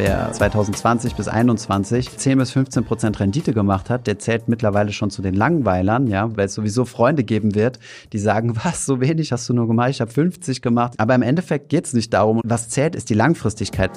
[0.00, 5.10] wer 2020 bis 2021 10 bis 15 Prozent Rendite gemacht hat, der zählt mittlerweile schon
[5.10, 7.78] zu den Langweilern, ja, weil es sowieso Freunde geben wird,
[8.14, 10.94] die sagen, was, so wenig hast du nur gemacht, ich habe 50 gemacht.
[10.96, 13.90] Aber im Endeffekt geht es nicht darum, was zählt, ist die Langfristigkeit.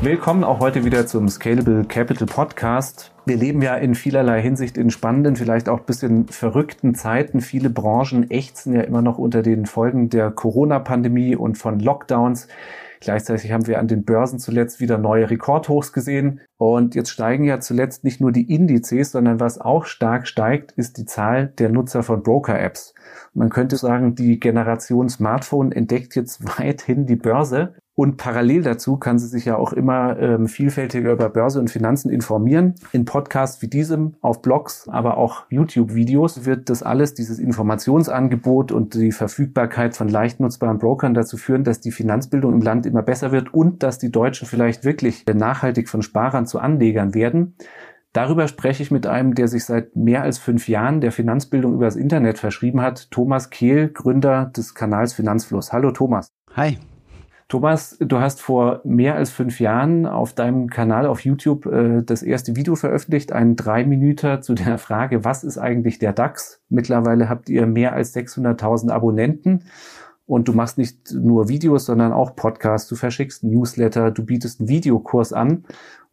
[0.00, 3.10] Willkommen auch heute wieder zum Scalable Capital Podcast.
[3.26, 7.40] Wir leben ja in vielerlei Hinsicht in spannenden, vielleicht auch bisschen verrückten Zeiten.
[7.40, 12.46] Viele Branchen ächzen ja immer noch unter den Folgen der Corona-Pandemie und von Lockdowns.
[13.00, 16.40] Gleichzeitig haben wir an den Börsen zuletzt wieder neue Rekordhochs gesehen.
[16.56, 20.98] Und jetzt steigen ja zuletzt nicht nur die Indizes, sondern was auch stark steigt, ist
[20.98, 22.94] die Zahl der Nutzer von Broker-Apps.
[23.34, 27.74] Man könnte sagen, die Generation Smartphone entdeckt jetzt weithin die Börse.
[27.98, 32.10] Und parallel dazu kann sie sich ja auch immer ähm, vielfältiger über Börse und Finanzen
[32.10, 32.76] informieren.
[32.92, 38.94] In Podcasts wie diesem, auf Blogs, aber auch YouTube-Videos wird das alles, dieses Informationsangebot und
[38.94, 43.32] die Verfügbarkeit von leicht nutzbaren Brokern dazu führen, dass die Finanzbildung im Land immer besser
[43.32, 47.56] wird und dass die Deutschen vielleicht wirklich nachhaltig von Sparern zu Anlegern werden.
[48.12, 51.86] Darüber spreche ich mit einem, der sich seit mehr als fünf Jahren der Finanzbildung über
[51.86, 55.72] das Internet verschrieben hat, Thomas Kehl, Gründer des Kanals Finanzfluss.
[55.72, 56.28] Hallo Thomas.
[56.54, 56.78] Hi.
[57.48, 62.22] Thomas, du hast vor mehr als fünf Jahren auf deinem Kanal auf YouTube äh, das
[62.22, 66.60] erste Video veröffentlicht, ein drei Minuten zu der Frage, was ist eigentlich der DAX?
[66.68, 69.64] Mittlerweile habt ihr mehr als 600.000 Abonnenten.
[70.26, 74.68] Und du machst nicht nur Videos, sondern auch Podcasts, du verschickst Newsletter, du bietest einen
[74.68, 75.64] Videokurs an.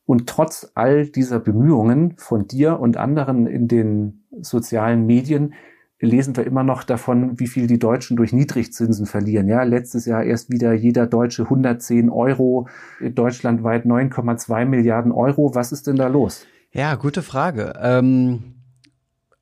[0.05, 5.53] Und trotz all dieser Bemühungen von dir und anderen in den sozialen Medien
[5.99, 9.47] lesen wir immer noch davon, wie viel die Deutschen durch Niedrigzinsen verlieren.
[9.47, 12.67] Ja, letztes Jahr erst wieder jeder Deutsche 110 Euro,
[13.01, 15.55] deutschlandweit 9,2 Milliarden Euro.
[15.55, 16.45] Was ist denn da los?
[16.71, 17.73] Ja, gute Frage.
[17.81, 18.55] Ähm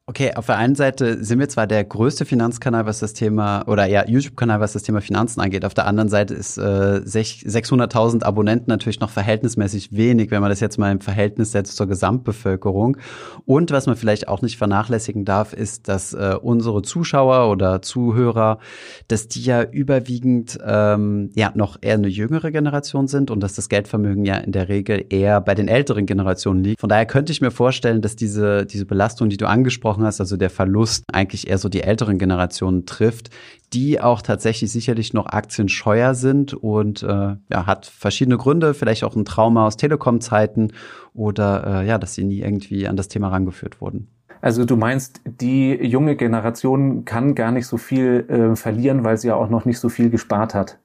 [0.05, 3.85] Okay, auf der einen Seite sind wir zwar der größte Finanzkanal, was das Thema, oder
[3.85, 5.63] ja, YouTube-Kanal, was das Thema Finanzen angeht.
[5.63, 6.61] Auf der anderen Seite ist äh,
[7.05, 11.87] 600.000 Abonnenten natürlich noch verhältnismäßig wenig, wenn man das jetzt mal im Verhältnis setzt zur
[11.87, 12.97] Gesamtbevölkerung.
[13.45, 18.59] Und was man vielleicht auch nicht vernachlässigen darf, ist, dass äh, unsere Zuschauer oder Zuhörer,
[19.07, 23.69] dass die ja überwiegend ähm, ja noch eher eine jüngere Generation sind und dass das
[23.69, 26.81] Geldvermögen ja in der Regel eher bei den älteren Generationen liegt.
[26.81, 30.19] Von daher könnte ich mir vorstellen, dass diese, diese Belastung, die du angesprochen angesprochen hast,
[30.19, 33.29] also der Verlust eigentlich eher so die älteren Generationen trifft,
[33.73, 37.07] die auch tatsächlich sicherlich noch aktienscheuer sind und äh,
[37.49, 40.73] ja, hat verschiedene Gründe, vielleicht auch ein Trauma aus Telekom-Zeiten
[41.13, 44.07] oder äh, ja, dass sie nie irgendwie an das Thema rangeführt wurden.
[44.41, 49.29] Also du meinst, die junge Generation kann gar nicht so viel äh, verlieren, weil sie
[49.29, 50.77] ja auch noch nicht so viel gespart hat.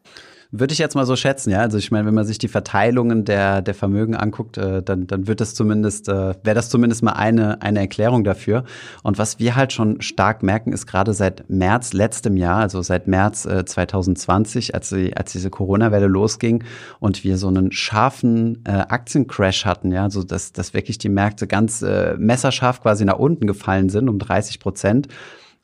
[0.50, 1.60] Würde ich jetzt mal so schätzen, ja.
[1.60, 5.26] Also ich meine, wenn man sich die Verteilungen der, der Vermögen anguckt, äh, dann, dann
[5.26, 8.64] wird das zumindest, äh, wäre das zumindest mal eine, eine Erklärung dafür.
[9.02, 13.08] Und was wir halt schon stark merken, ist gerade seit März letztem Jahr, also seit
[13.08, 16.64] März äh, 2020, als, die, als diese Corona-Welle losging
[16.98, 21.46] und wir so einen scharfen äh, Aktiencrash hatten, ja, so dass, dass wirklich die Märkte
[21.46, 25.08] ganz äh, messerscharf quasi nach unten gefallen sind, um 30 Prozent.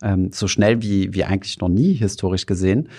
[0.02, 2.90] Ähm, so schnell wie, wie eigentlich noch nie historisch gesehen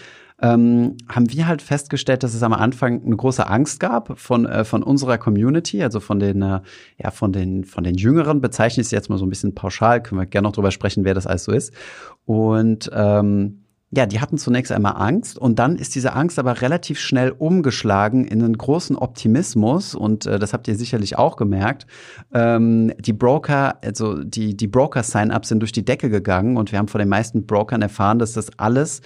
[0.41, 4.66] ähm, haben wir halt festgestellt, dass es am Anfang eine große Angst gab von, äh,
[4.66, 6.62] von unserer Community, also von den, äh,
[6.97, 10.03] ja, von den, von den Jüngeren, bezeichne ich es jetzt mal so ein bisschen pauschal,
[10.03, 11.73] können wir gerne noch drüber sprechen, wer das alles so ist.
[12.25, 13.64] Und ähm,
[13.95, 18.25] ja, die hatten zunächst einmal Angst und dann ist diese Angst aber relativ schnell umgeschlagen
[18.25, 21.88] in einen großen Optimismus und äh, das habt ihr sicherlich auch gemerkt.
[22.34, 26.88] Ähm, die Broker, also die, die Broker-Sign-ups sind durch die Decke gegangen und wir haben
[26.88, 29.01] von den meisten Brokern erfahren, dass das alles,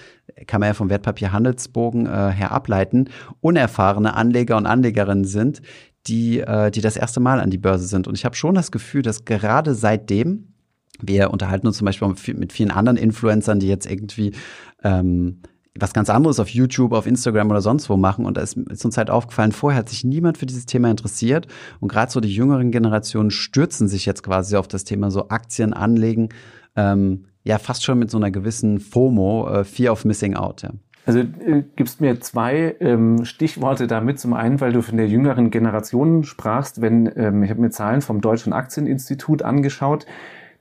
[0.47, 3.09] kann man ja vom Wertpapierhandelsbogen äh, her ableiten,
[3.41, 5.61] unerfahrene Anleger und Anlegerinnen sind,
[6.07, 8.07] die, äh, die das erste Mal an die Börse sind.
[8.07, 10.53] Und ich habe schon das Gefühl, dass gerade seitdem
[11.01, 14.33] wir unterhalten uns zum Beispiel mit vielen anderen Influencern, die jetzt irgendwie
[14.83, 15.41] ähm,
[15.77, 18.25] was ganz anderes auf YouTube, auf Instagram oder sonst wo machen.
[18.25, 21.47] Und da ist, ist, uns halt aufgefallen, vorher hat sich niemand für dieses Thema interessiert.
[21.79, 25.73] Und gerade so die jüngeren Generationen stürzen sich jetzt quasi auf das Thema so Aktien
[25.73, 26.29] anlegen.
[26.75, 30.63] Ähm, ja, fast schon mit so einer gewissen FOMO, äh, Fear of Missing Out.
[30.63, 30.71] Ja.
[31.05, 34.19] Also äh, gibst mir zwei ähm, Stichworte damit.
[34.19, 38.01] Zum einen, weil du von der jüngeren Generation sprachst, wenn ähm, ich habe mir Zahlen
[38.01, 40.05] vom Deutschen Aktieninstitut angeschaut.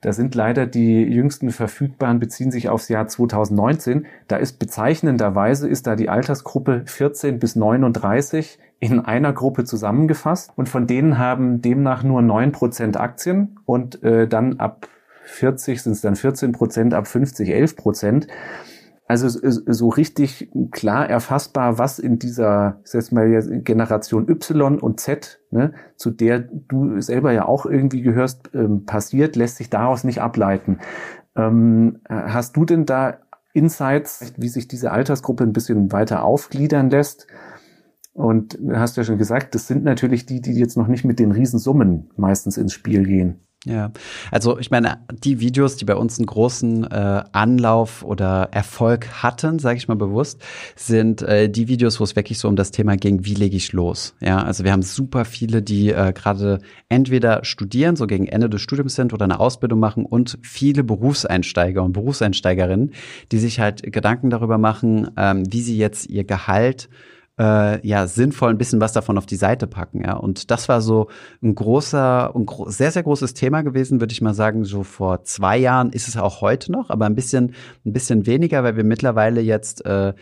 [0.01, 4.05] Da sind leider die jüngsten verfügbaren beziehen sich aufs Jahr 2019.
[4.27, 10.69] Da ist bezeichnenderweise ist da die Altersgruppe 14 bis 39 in einer Gruppe zusammengefasst und
[10.69, 14.87] von denen haben demnach nur neun Prozent Aktien und äh, dann ab
[15.25, 18.27] 40 sind es dann 14 Prozent, ab 50 11 Prozent.
[19.09, 25.41] Also so richtig klar erfassbar, was in dieser, ich sag mal, Generation Y und Z,
[25.49, 30.21] ne, zu der du selber ja auch irgendwie gehörst, ähm, passiert, lässt sich daraus nicht
[30.21, 30.77] ableiten.
[31.35, 33.17] Ähm, hast du denn da
[33.53, 37.25] Insights, wie sich diese Altersgruppe ein bisschen weiter aufgliedern lässt?
[38.13, 41.31] Und hast ja schon gesagt, das sind natürlich die, die jetzt noch nicht mit den
[41.31, 43.39] Riesensummen meistens ins Spiel gehen.
[43.65, 43.91] Ja,
[44.31, 49.59] also ich meine, die Videos, die bei uns einen großen äh, Anlauf oder Erfolg hatten,
[49.59, 50.41] sage ich mal bewusst,
[50.77, 53.73] sind äh, die Videos, wo es wirklich so um das Thema ging, wie lege ich
[53.73, 54.15] los.
[54.21, 58.61] Ja, also wir haben super viele, die äh, gerade entweder studieren, so gegen Ende des
[58.61, 62.93] Studiums sind oder eine Ausbildung machen und viele Berufseinsteiger und Berufseinsteigerinnen,
[63.33, 66.87] die sich halt Gedanken darüber machen, ähm, wie sie jetzt ihr Gehalt
[67.39, 70.03] äh, ja sinnvoll ein bisschen was davon auf die Seite packen.
[70.03, 71.07] Ja, und das war so
[71.41, 74.65] ein großer, ein gro sehr sehr großes Thema gewesen, würde ich mal sagen.
[74.65, 77.55] So vor zwei Jahren ist es auch heute noch, aber ein bisschen
[77.85, 80.13] ein bisschen weniger, weil wir mittlerweile jetzt äh,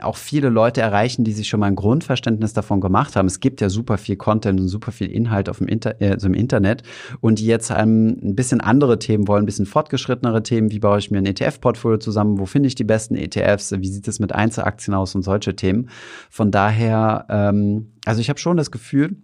[0.00, 3.26] auch viele Leute erreichen, die sich schon mal ein Grundverständnis davon gemacht haben.
[3.26, 6.26] Es gibt ja super viel Content und super viel Inhalt auf dem Inter äh, also
[6.26, 6.82] im Internet
[7.20, 10.70] und die jetzt ähm, ein bisschen andere Themen wollen, ein bisschen fortgeschrittenere Themen.
[10.70, 12.38] Wie baue ich mir ein ETF-Portfolio zusammen?
[12.38, 13.72] Wo finde ich die besten ETFs?
[13.72, 15.88] Wie sieht es mit Einzelaktien aus und solche Themen?
[16.28, 19.16] Von daher, ähm, also ich habe schon das Gefühl,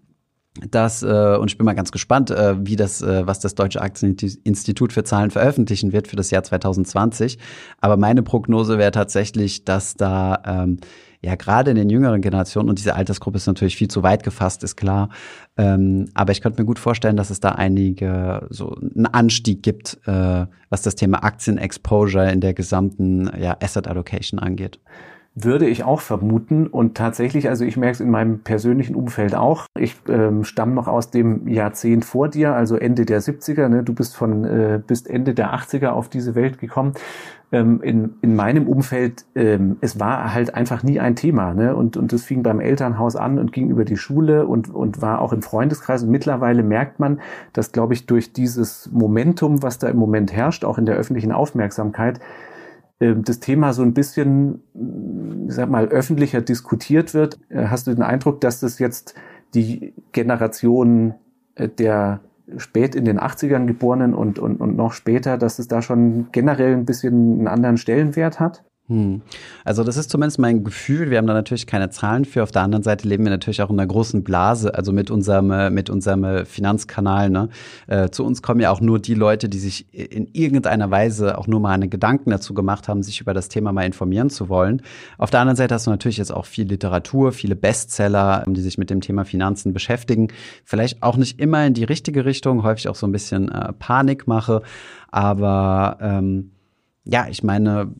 [0.61, 3.81] dass, äh, und ich bin mal ganz gespannt, äh, wie das, äh, was das Deutsche
[3.81, 7.39] Aktieninstitut für Zahlen veröffentlichen wird für das Jahr 2020.
[7.81, 10.79] Aber meine Prognose wäre tatsächlich, dass da ähm,
[11.23, 14.63] ja gerade in den jüngeren Generationen, und diese Altersgruppe ist natürlich viel zu weit gefasst,
[14.63, 15.09] ist klar,
[15.57, 19.99] ähm, aber ich könnte mir gut vorstellen, dass es da einige so einen Anstieg gibt,
[20.07, 24.79] äh, was das Thema Aktienexposure in der gesamten ja, Asset Allocation angeht.
[25.37, 26.69] Würde ich auch vermuten.
[26.69, 29.67] Und tatsächlich, also ich merke es in meinem persönlichen Umfeld auch.
[29.77, 33.69] Ich ähm, stamme noch aus dem Jahrzehnt vor dir, also Ende der 70er.
[33.69, 33.83] Ne?
[33.83, 36.93] Du bist von äh, bist Ende der 80er auf diese Welt gekommen.
[37.51, 41.53] Ähm, in, in meinem Umfeld, ähm, es war halt einfach nie ein Thema.
[41.53, 41.75] Ne?
[41.75, 45.21] Und, und das fing beim Elternhaus an und ging über die Schule und, und war
[45.21, 46.05] auch im Freundeskreis.
[46.05, 47.19] Und mittlerweile merkt man,
[47.53, 51.33] dass, glaube ich, durch dieses Momentum, was da im Moment herrscht, auch in der öffentlichen
[51.33, 52.21] Aufmerksamkeit,
[52.99, 54.63] das Thema so ein bisschen,
[55.49, 57.39] ich sag mal, öffentlicher diskutiert wird.
[57.49, 59.15] Äh, hast du den Eindruck, dass das jetzt
[59.55, 61.15] die Generation
[61.55, 62.21] äh, der
[62.57, 66.75] spät in den 80ern geborenen und, und, und noch später, dass es da schon generell
[66.75, 68.65] ein bisschen einen anderen Stellenwert hat?
[68.87, 69.23] Hm.
[69.65, 71.09] Also das ist zumindest mein Gefühl.
[71.09, 72.43] Wir haben da natürlich keine Zahlen für.
[72.43, 75.51] Auf der anderen Seite leben wir natürlich auch in einer großen Blase, also mit unserem
[75.53, 77.31] äh, mit unserem äh, Finanzkanal.
[77.31, 77.49] Ne?
[77.87, 81.47] Äh, zu uns kommen ja auch nur die Leute, die sich in irgendeiner Weise auch
[81.47, 84.83] nur mal einen Gedanken dazu gemacht haben, sich über das Thema mal informieren zu wollen.
[85.17, 88.77] Auf der anderen Seite hast du natürlich jetzt auch viel Literatur, viele Bestseller, die sich
[88.77, 90.29] mit dem Thema Finanzen beschäftigen.
[90.63, 94.61] Vielleicht auch nicht immer in die richtige Richtung, häufig auch so ein bisschen äh, Panikmache.
[95.11, 96.51] Aber ähm,
[97.07, 97.95] ja, ich meine,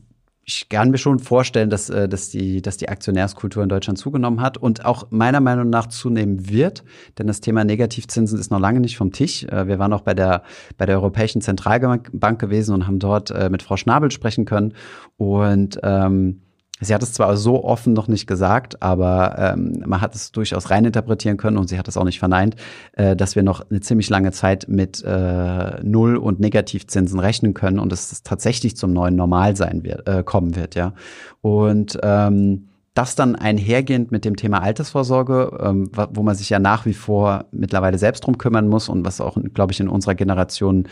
[0.47, 4.41] ich kann mir schon vorstellen, dass, äh, dass, die, dass die Aktionärskultur in Deutschland zugenommen
[4.41, 6.83] hat und auch meiner Meinung nach zunehmen wird,
[7.17, 9.43] denn das Thema Negativzinsen ist noch lange nicht vom Tisch.
[9.45, 10.43] Äh, wir waren auch bei der,
[10.77, 14.73] bei der Europäischen Zentralbank gewesen und haben dort äh, mit Frau Schnabel sprechen können
[15.17, 16.41] und ähm,
[16.81, 20.69] Sie hat es zwar so offen noch nicht gesagt, aber ähm, man hat es durchaus
[20.69, 22.57] reininterpretieren können und sie hat es auch nicht verneint,
[22.93, 27.79] äh, dass wir noch eine ziemlich lange Zeit mit äh, Null- und Negativzinsen rechnen können
[27.79, 30.93] und es tatsächlich zum neuen Normal sein wird, äh, kommen wird, ja.
[31.41, 36.85] Und ähm, das dann einhergehend mit dem Thema Altersvorsorge, ähm, wo man sich ja nach
[36.85, 40.87] wie vor mittlerweile selbst drum kümmern muss und was auch, glaube ich, in unserer Generation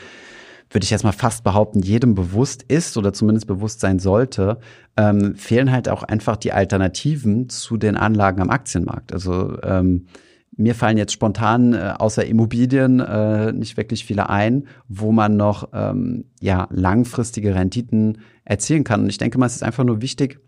[0.73, 4.59] würde ich jetzt mal fast behaupten, jedem bewusst ist oder zumindest bewusst sein sollte,
[4.97, 9.13] ähm, fehlen halt auch einfach die Alternativen zu den Anlagen am Aktienmarkt.
[9.13, 10.07] Also ähm,
[10.55, 15.69] mir fallen jetzt spontan äh, außer Immobilien äh, nicht wirklich viele ein, wo man noch
[15.73, 19.01] ähm, ja langfristige Renditen erzielen kann.
[19.01, 20.39] Und ich denke mal, es ist einfach nur wichtig,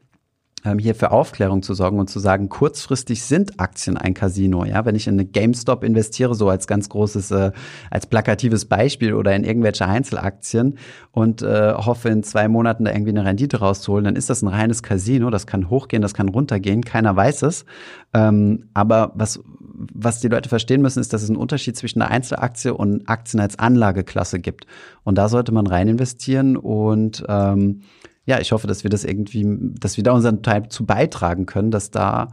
[0.66, 4.66] ähm, hier für Aufklärung zu sorgen und zu sagen, kurzfristig sind Aktien ein Casino.
[4.66, 7.52] Ja, wenn ich in eine GameStop investiere, so als ganz großes, äh,
[7.92, 10.78] als plakatives Beispiel oder in irgendwelche Einzelaktien
[11.12, 14.48] und äh, hoffe in zwei Monaten da irgendwie eine Rendite rauszuholen, dann ist das ein
[14.48, 15.30] reines Casino.
[15.30, 16.84] Das kann hochgehen, das kann runtergehen.
[16.84, 17.66] Keiner weiß es.
[18.14, 19.40] Ähm, aber was
[19.78, 23.40] was die Leute verstehen müssen, ist, dass es einen Unterschied zwischen einer Einzelaktie und Aktien
[23.40, 24.66] als Anlageklasse gibt.
[25.04, 27.82] Und da sollte man rein investieren und ähm,
[28.26, 29.46] ja, ich hoffe, dass wir das irgendwie,
[29.80, 32.30] dass wir da unseren Teil zu beitragen können, dass da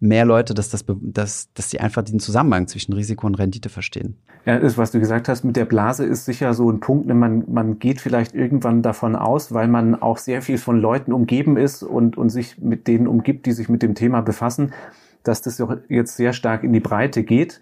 [0.00, 4.16] mehr Leute, dass das, dass, dass sie einfach den Zusammenhang zwischen Risiko und Rendite verstehen.
[4.46, 7.14] Ja, ist, was du gesagt hast, mit der Blase ist sicher so ein Punkt, ne,
[7.14, 11.58] man, man geht vielleicht irgendwann davon aus, weil man auch sehr viel von Leuten umgeben
[11.58, 14.72] ist und, und sich mit denen umgibt, die sich mit dem Thema befassen,
[15.22, 17.60] dass das jetzt sehr stark in die Breite geht.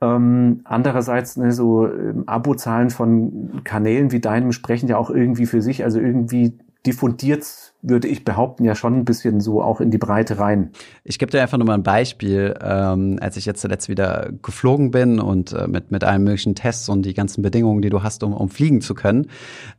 [0.00, 5.62] Ähm, andererseits ne, so ähm, Abozahlen von Kanälen wie deinem sprechen ja auch irgendwie für
[5.62, 5.82] sich.
[5.82, 10.38] Also irgendwie diffundiert würde ich behaupten, ja schon ein bisschen so auch in die Breite
[10.38, 10.70] rein.
[11.04, 12.54] Ich gebe dir einfach nur mal ein Beispiel.
[12.62, 16.88] Ähm, als ich jetzt zuletzt wieder geflogen bin und äh, mit, mit allen möglichen Tests
[16.88, 19.26] und die ganzen Bedingungen, die du hast, um, um fliegen zu können,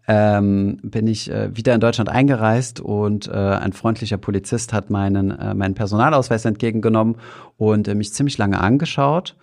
[0.07, 5.31] ähm, bin ich äh, wieder in Deutschland eingereist und äh, ein freundlicher Polizist hat meinen,
[5.31, 7.15] äh, meinen Personalausweis entgegengenommen
[7.57, 9.35] und äh, mich ziemlich lange angeschaut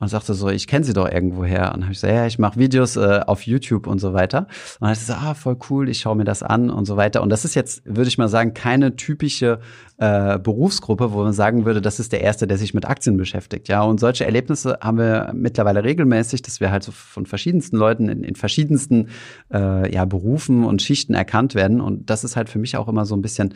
[0.00, 1.74] und sagte so, ich kenne sie doch irgendwoher.
[1.74, 4.46] Und habe ich gesagt, ja, ich mache Videos äh, auf YouTube und so weiter.
[4.78, 6.96] Und dann hat sie so, ah, voll cool, ich schaue mir das an und so
[6.96, 7.20] weiter.
[7.20, 9.58] Und das ist jetzt, würde ich mal sagen, keine typische
[9.96, 13.66] äh, Berufsgruppe, wo man sagen würde, das ist der Erste, der sich mit Aktien beschäftigt.
[13.66, 18.08] Ja, und solche Erlebnisse haben wir mittlerweile regelmäßig, dass wir halt so von verschiedensten Leuten
[18.08, 19.08] in, in verschiedensten
[19.52, 21.80] äh, ja, Berufen und Schichten erkannt werden.
[21.80, 23.54] Und das ist halt für mich auch immer so ein bisschen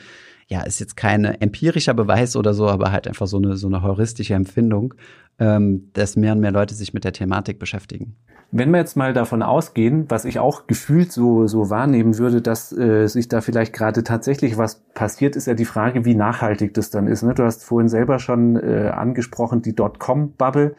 [0.52, 3.82] ja, ist jetzt kein empirischer Beweis oder so, aber halt einfach so eine, so eine
[3.82, 4.92] heuristische Empfindung,
[5.38, 8.16] ähm, dass mehr und mehr Leute sich mit der Thematik beschäftigen.
[8.50, 12.71] Wenn wir jetzt mal davon ausgehen, was ich auch gefühlt so, so wahrnehmen würde, dass
[12.71, 16.90] äh, sich da vielleicht gerade tatsächlich was passiert, ist ja die Frage, wie nachhaltig das
[16.90, 17.23] dann ist.
[17.23, 17.32] Ne?
[17.32, 20.75] Du hast vorhin selber schon äh, angesprochen, die Dotcom-Bubble.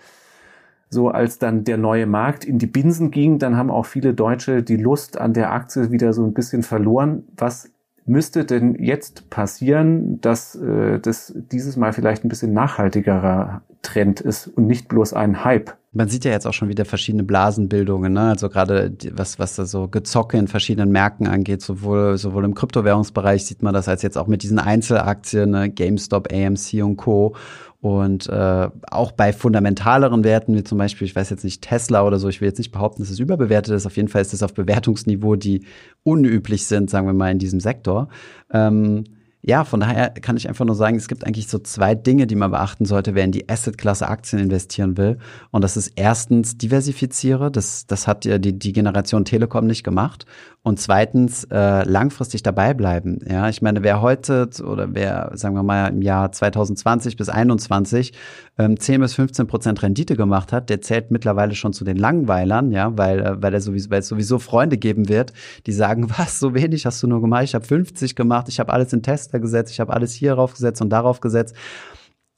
[0.92, 4.62] So als dann der neue Markt in die Binsen ging, dann haben auch viele Deutsche
[4.62, 7.24] die Lust an der Aktie wieder so ein bisschen verloren.
[7.36, 7.73] Was
[8.06, 14.48] müsste denn jetzt passieren, dass äh, das dieses Mal vielleicht ein bisschen nachhaltigerer Trend ist
[14.48, 15.74] und nicht bloß ein Hype?
[15.92, 18.30] Man sieht ja jetzt auch schon wieder verschiedene Blasenbildungen, ne?
[18.30, 23.46] also gerade was, was da so Gezocke in verschiedenen Märkten angeht, sowohl, sowohl im Kryptowährungsbereich
[23.46, 25.70] sieht man das als jetzt auch mit diesen Einzelaktien, ne?
[25.70, 27.36] GameStop, AMC und Co.
[27.84, 32.18] Und äh, auch bei fundamentaleren Werten, wie zum Beispiel, ich weiß jetzt nicht, Tesla oder
[32.18, 33.86] so, ich will jetzt nicht behaupten, dass es überbewertet ist.
[33.86, 35.66] Auf jeden Fall ist es auf Bewertungsniveau, die
[36.04, 38.08] unüblich sind, sagen wir mal, in diesem Sektor.
[38.54, 39.04] Ähm,
[39.42, 42.36] ja, von daher kann ich einfach nur sagen, es gibt eigentlich so zwei Dinge, die
[42.36, 45.18] man beachten sollte, wer in die Asset-Klasse Aktien investieren will.
[45.52, 47.52] Und das ist erstens diversifiziere.
[47.52, 50.26] Das, das hat ja die, die Generation Telekom nicht gemacht.
[50.66, 53.20] Und zweitens äh, langfristig dabei bleiben.
[53.30, 58.14] Ja, ich meine, wer heute oder wer, sagen wir mal, im Jahr 2020 bis 2021
[58.58, 62.72] ähm, 10 bis 15 Prozent Rendite gemacht hat, der zählt mittlerweile schon zu den Langweilern,
[62.72, 65.34] ja, weil, äh, weil er sowieso, weil es sowieso Freunde geben wird,
[65.66, 68.72] die sagen, was, so wenig hast du nur gemacht, ich habe 50 gemacht, ich habe
[68.72, 71.58] alles in Tester gesetzt, ich habe alles hier drauf gesetzt und darauf gesetzt.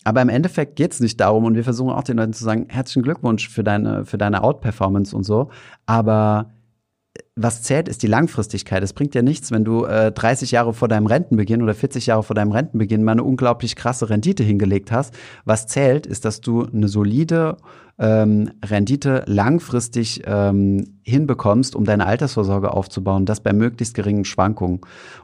[0.03, 2.65] Aber im Endeffekt geht es nicht darum, und wir versuchen auch den Leuten zu sagen,
[2.69, 5.49] herzlichen Glückwunsch für deine, für deine Out-Performance und so.
[5.85, 6.54] Aber
[7.37, 8.81] was zählt, ist die Langfristigkeit.
[8.81, 12.23] Es bringt ja nichts, wenn du äh, 30 Jahre vor deinem Rentenbeginn oder 40 Jahre
[12.23, 15.13] vor deinem Rentenbeginn mal eine unglaublich krasse Rendite hingelegt hast.
[15.43, 17.57] Was zählt, ist, dass du eine solide
[17.99, 23.25] ähm, Rendite langfristig ähm, hinbekommst, um deine Altersvorsorge aufzubauen.
[23.25, 24.79] Das bei möglichst geringen Schwankungen.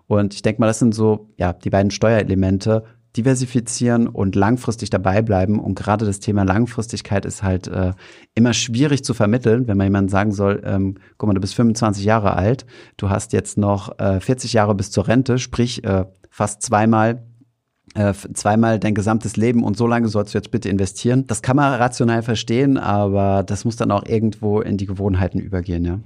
[0.08, 2.84] Und ich denke mal, das sind so ja die beiden Steuerelemente,
[3.18, 5.60] diversifizieren und langfristig dabei bleiben.
[5.60, 7.94] Und gerade das Thema Langfristigkeit ist halt äh,
[8.36, 12.04] immer schwierig zu vermitteln, wenn man jemandem sagen soll, ähm, guck mal, du bist 25
[12.04, 12.66] Jahre alt,
[12.98, 17.24] du hast jetzt noch äh, 40 Jahre bis zur Rente, sprich äh, fast zweimal
[17.94, 21.28] äh, zweimal dein gesamtes Leben und so lange sollst du jetzt bitte investieren.
[21.28, 25.84] Das kann man rational verstehen, aber das muss dann auch irgendwo in die Gewohnheiten übergehen,
[25.84, 26.00] ja.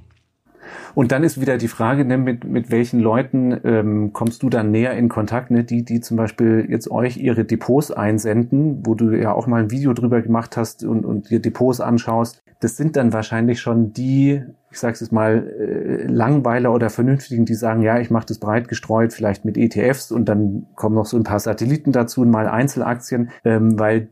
[0.94, 4.72] Und dann ist wieder die Frage, ne, mit, mit welchen Leuten ähm, kommst du dann
[4.72, 5.52] näher in Kontakt?
[5.52, 5.64] Ne?
[5.64, 9.72] Die, die zum Beispiel jetzt euch ihre Depots einsenden, wo du ja auch mal ein
[9.72, 12.42] Video drüber gemacht hast und, und dir Depots anschaust.
[12.60, 14.42] Das sind dann wahrscheinlich schon die,
[14.72, 18.40] ich sage es jetzt mal, äh, Langweiler oder Vernünftigen, die sagen, ja, ich mache das
[18.40, 22.32] breit gestreut, vielleicht mit ETFs und dann kommen noch so ein paar Satelliten dazu und
[22.32, 24.08] mal Einzelaktien, ähm, weil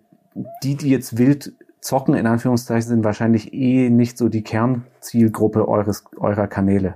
[0.63, 1.53] die, die jetzt wild
[1.83, 6.95] Zocken in Anführungszeichen sind wahrscheinlich eh nicht so die Kernzielgruppe eures, eurer Kanäle.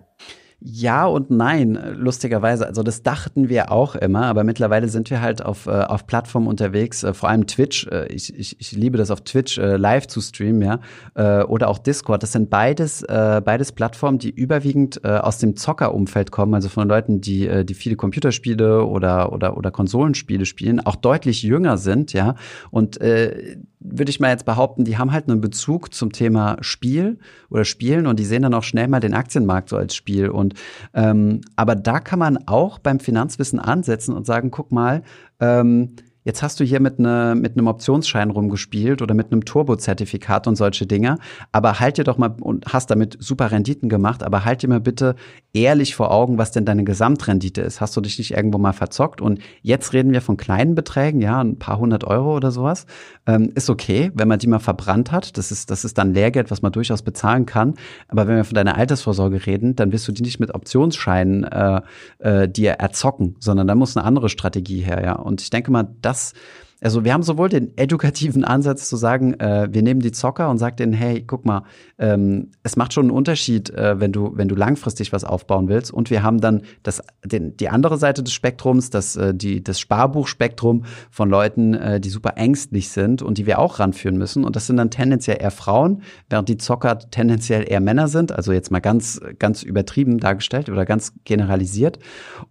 [0.60, 2.66] Ja und nein, lustigerweise.
[2.66, 6.48] Also das dachten wir auch immer, aber mittlerweile sind wir halt auf, äh, auf Plattformen
[6.48, 7.86] unterwegs, äh, vor allem Twitch.
[7.88, 10.80] Äh, ich, ich, ich liebe das auf Twitch äh, live zu streamen, ja.
[11.14, 12.24] Äh, oder auch Discord.
[12.24, 17.22] Das sind beides, äh, beides Plattformen, die überwiegend aus dem Zockerumfeld kommen, also von Leuten,
[17.22, 22.36] die, die viele Computerspiele oder, oder, oder Konsolenspiele spielen, auch deutlich jünger sind, ja.
[22.72, 27.20] Und äh, würde ich mal jetzt behaupten, die haben halt einen Bezug zum Thema Spiel
[27.50, 30.30] oder Spielen und die sehen dann auch schnell mal den Aktienmarkt so als Spiel.
[30.30, 30.56] Und
[30.94, 35.04] ähm, aber da kann man auch beim Finanzwissen ansetzen und sagen, guck mal,
[35.40, 35.96] ähm,
[36.28, 40.58] Jetzt hast du hier mit, ne, mit einem Optionsschein rumgespielt oder mit einem Turbo-Zertifikat und
[40.58, 41.20] solche Dinge.
[41.54, 44.82] Aber halt dir doch mal und hast damit super Renditen gemacht, aber halt dir mal
[44.82, 45.16] bitte
[45.54, 47.80] ehrlich vor Augen, was denn deine Gesamtrendite ist.
[47.80, 49.22] Hast du dich nicht irgendwo mal verzockt?
[49.22, 52.88] Und jetzt reden wir von kleinen Beträgen, ja, ein paar hundert Euro oder sowas.
[53.26, 55.38] Ähm, ist okay, wenn man die mal verbrannt hat.
[55.38, 57.76] Das ist, das ist dann Lehrgeld, was man durchaus bezahlen kann.
[58.10, 61.82] Aber wenn wir von deiner Altersvorsorge reden, dann wirst du die nicht mit Optionsscheinen äh,
[62.20, 65.14] äh, dir erzocken, sondern da muss eine andere Strategie her, ja.
[65.14, 66.34] Und ich denke mal, das das,
[66.80, 70.60] Also wir haben sowohl den edukativen Ansatz zu sagen, äh, wir nehmen die Zocker und
[70.60, 71.64] sagen denen, hey, guck mal,
[71.98, 75.92] ähm, es macht schon einen Unterschied, äh, wenn du wenn du langfristig was aufbauen willst.
[75.92, 79.80] Und wir haben dann das den, die andere Seite des Spektrums, das äh, die das
[79.80, 84.44] Sparbuchspektrum von Leuten, äh, die super ängstlich sind und die wir auch ranführen müssen.
[84.44, 88.32] Und das sind dann tendenziell eher Frauen, während die Zocker tendenziell eher Männer sind.
[88.32, 91.98] Also jetzt mal ganz ganz übertrieben dargestellt oder ganz generalisiert.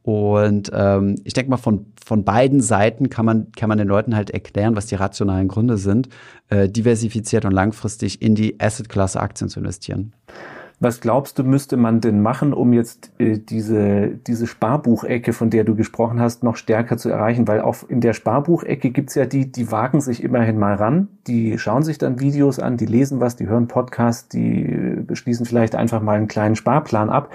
[0.03, 4.16] Und ähm, ich denke mal von von beiden Seiten kann man kann man den Leuten
[4.17, 6.09] halt erklären, was die rationalen Gründe sind,
[6.49, 10.13] äh, diversifiziert und langfristig in die Asset-Klasse Aktien zu investieren.
[10.79, 15.65] Was glaubst du, müsste man denn machen, um jetzt äh, diese, diese Sparbuchecke, von der
[15.65, 17.49] du gesprochen hast, noch stärker zu erreichen?
[17.49, 21.59] Weil auch in der Sparbuchecke gibt's ja die, die wagen sich immerhin mal ran, die
[21.59, 26.03] schauen sich dann Videos an, die lesen was, die hören Podcasts, die beschließen vielleicht einfach
[26.03, 27.31] mal einen kleinen Sparplan ab.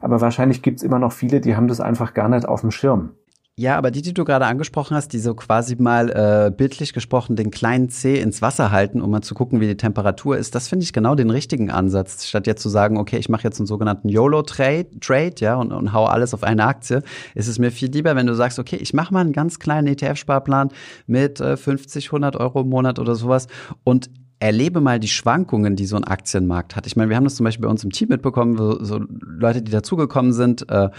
[0.00, 3.10] Aber wahrscheinlich gibt's immer noch viele, die haben das einfach gar nicht auf dem Schirm.
[3.56, 7.36] Ja, aber die, die du gerade angesprochen hast, die so quasi mal äh, bildlich gesprochen
[7.36, 10.66] den kleinen C ins Wasser halten, um mal zu gucken, wie die Temperatur ist, das
[10.66, 12.26] finde ich genau den richtigen Ansatz.
[12.26, 15.92] Statt jetzt zu sagen, okay, ich mache jetzt einen sogenannten YOLO-Trade, Trade, ja, und, und
[15.92, 17.04] hau alles auf eine Aktie,
[17.36, 19.86] ist es mir viel lieber, wenn du sagst, okay, ich mache mal einen ganz kleinen
[19.86, 20.70] ETF-Sparplan
[21.06, 23.46] mit äh, 50, 100 Euro im Monat oder sowas
[23.84, 26.86] und erlebe mal die Schwankungen, die so ein Aktienmarkt hat.
[26.86, 29.62] Ich meine, wir haben das zum Beispiel bei uns im Team mitbekommen, so, so Leute,
[29.62, 30.90] die dazugekommen sind äh,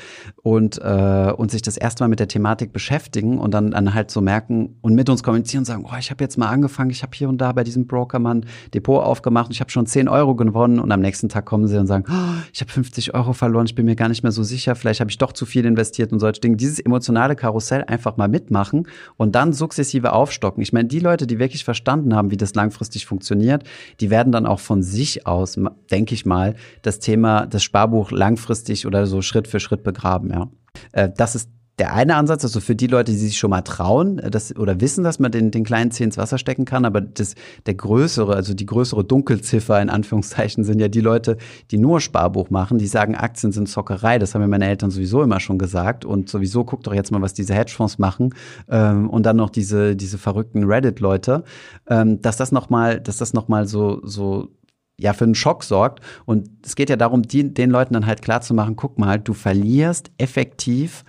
[0.42, 4.10] und, äh, und sich das erste Mal mit der Thematik beschäftigen und dann, dann halt
[4.10, 7.04] so merken und mit uns kommunizieren und sagen, oh, ich habe jetzt mal angefangen, ich
[7.04, 9.86] habe hier und da bei diesem Broker mal ein Depot aufgemacht und ich habe schon
[9.86, 13.13] 10 Euro gewonnen und am nächsten Tag kommen sie und sagen, oh, ich habe 50
[13.13, 15.46] Euro verloren, ich bin mir gar nicht mehr so sicher, vielleicht habe ich doch zu
[15.46, 16.56] viel investiert und solche Dinge.
[16.56, 18.88] Dieses emotionale Karussell einfach mal mitmachen
[19.18, 20.63] und dann sukzessive aufstocken.
[20.63, 23.63] Ich meine, die Leute, die wirklich verstanden haben, wie das langfristig funktioniert, funktioniert,
[24.00, 25.60] die werden dann auch von sich aus,
[25.91, 30.50] denke ich mal, das Thema, das Sparbuch langfristig oder so Schritt für Schritt begraben, ja.
[30.91, 34.20] Äh, das ist der eine Ansatz, also für die Leute, die sich schon mal trauen
[34.20, 37.01] äh, das, oder wissen, dass man den, den kleinen Zeh ins Wasser stecken kann, aber
[37.01, 41.38] das, der größere, also die größere Dunkelziffer in Anführungszeichen sind ja die Leute,
[41.72, 44.20] die nur Sparbuch machen, die sagen, Aktien sind Zockerei.
[44.20, 46.05] Das haben mir meine Eltern sowieso immer schon gesagt.
[46.05, 48.34] Und sowieso guckt doch jetzt mal, was diese Hedgefonds machen.
[48.70, 51.44] Ähm, und dann noch diese, diese verrückten Reddit-Leute,
[51.89, 54.50] ähm, dass das nochmal, dass das nochmal so, so
[54.98, 56.00] ja für einen Schock sorgt.
[56.25, 59.20] Und es geht ja darum, die, den Leuten dann halt klar zu machen, guck mal,
[59.20, 61.03] du verlierst effektiv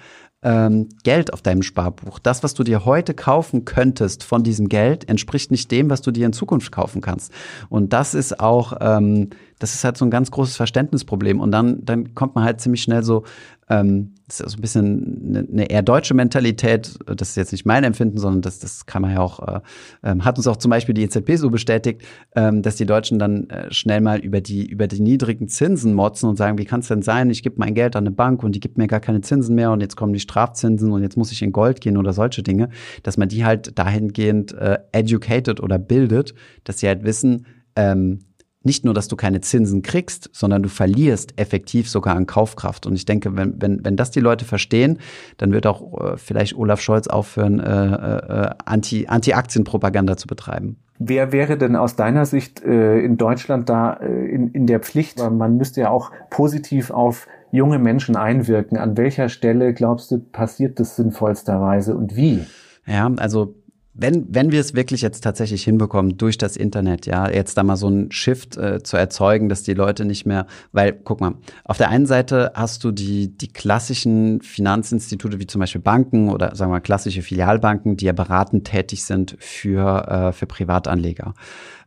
[0.46, 2.20] ähm, Geld auf deinem Sparbuch.
[2.20, 6.12] Das, was du dir heute kaufen könntest von diesem Geld, entspricht nicht dem, was du
[6.12, 7.32] dir in Zukunft kaufen kannst.
[7.68, 11.40] Und das ist auch, ähm, das ist halt so ein ganz großes Verständnisproblem.
[11.40, 13.24] Und dann, dann kommt man halt ziemlich schnell so
[13.68, 16.98] ähm, das ist so ein bisschen eine, eine eher deutsche Mentalität.
[17.06, 19.60] Das ist jetzt nicht mein Empfinden, sondern das, das kann man ja auch, äh,
[20.04, 22.02] ähm, hat uns auch zum Beispiel die EZB so bestätigt,
[22.34, 26.28] ähm, dass die Deutschen dann äh, schnell mal über die, über die niedrigen Zinsen motzen
[26.28, 28.52] und sagen, wie kann es denn sein, ich gebe mein Geld an eine Bank und
[28.52, 31.32] die gibt mir gar keine Zinsen mehr und jetzt kommen die Strafzinsen und jetzt muss
[31.32, 32.68] ich in Gold gehen oder solche Dinge,
[33.02, 38.20] dass man die halt dahingehend äh, educated oder bildet, dass sie halt wissen, ähm,
[38.66, 42.84] nicht nur, dass du keine Zinsen kriegst, sondern du verlierst effektiv sogar an Kaufkraft.
[42.86, 44.98] Und ich denke, wenn, wenn, wenn das die Leute verstehen,
[45.38, 50.76] dann wird auch äh, vielleicht Olaf Scholz aufhören, äh, äh, Anti, Anti-Aktien-Propaganda zu betreiben.
[50.98, 55.18] Wer wäre denn aus deiner Sicht äh, in Deutschland da äh, in, in der Pflicht?
[55.18, 58.78] Man müsste ja auch positiv auf junge Menschen einwirken.
[58.78, 62.44] An welcher Stelle glaubst du, passiert das sinnvollsterweise und wie?
[62.86, 63.54] Ja, also
[63.98, 67.76] wenn, wenn wir es wirklich jetzt tatsächlich hinbekommen, durch das Internet, ja, jetzt da mal
[67.76, 71.78] so einen Shift äh, zu erzeugen, dass die Leute nicht mehr, weil, guck mal, auf
[71.78, 76.70] der einen Seite hast du die, die klassischen Finanzinstitute, wie zum Beispiel Banken oder sagen
[76.70, 81.34] wir mal klassische Filialbanken, die ja beratend tätig sind für, äh, für Privatanleger.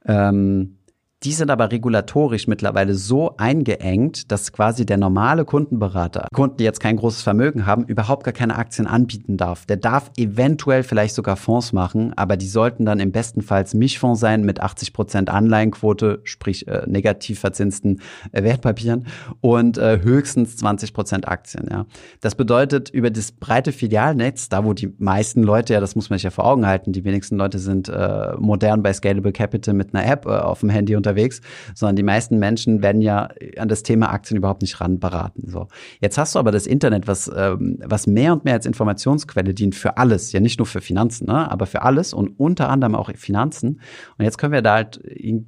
[0.06, 0.79] Ähm,
[1.24, 6.80] die sind aber regulatorisch mittlerweile so eingeengt, dass quasi der normale Kundenberater, Kunden, die jetzt
[6.80, 9.66] kein großes Vermögen haben, überhaupt gar keine Aktien anbieten darf.
[9.66, 14.22] Der darf eventuell vielleicht sogar Fonds machen, aber die sollten dann im besten Fall Mischfonds
[14.22, 18.00] sein mit 80 Prozent Anleihenquote, sprich äh, negativ verzinsten
[18.32, 19.06] äh, Wertpapieren
[19.42, 21.68] und äh, höchstens 20 Prozent Aktien.
[21.70, 21.86] Ja.
[22.22, 26.18] Das bedeutet, über das breite Filialnetz, da wo die meisten Leute, ja, das muss man
[26.18, 29.94] sich ja vor Augen halten, die wenigsten Leute sind äh, modern bei Scalable Capital mit
[29.94, 31.42] einer App äh, auf dem Handy unter unterwegs,
[31.76, 35.50] sondern die meisten Menschen werden ja an das Thema Aktien überhaupt nicht ranberaten.
[35.50, 35.68] So.
[36.02, 39.76] Jetzt hast du aber das Internet, was, ähm, was mehr und mehr als Informationsquelle dient
[39.76, 43.10] für alles, ja nicht nur für Finanzen, ne, aber für alles und unter anderem auch
[43.16, 43.82] Finanzen.
[44.18, 45.02] Und jetzt können wir da halt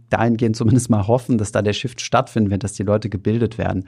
[0.10, 3.88] dahingehend zumindest mal hoffen, dass da der Shift stattfinden wird, dass die Leute gebildet werden.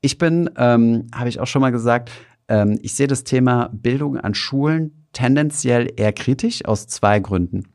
[0.00, 2.10] Ich bin, ähm, habe ich auch schon mal gesagt,
[2.48, 7.73] ähm, ich sehe das Thema Bildung an Schulen tendenziell eher kritisch aus zwei Gründen.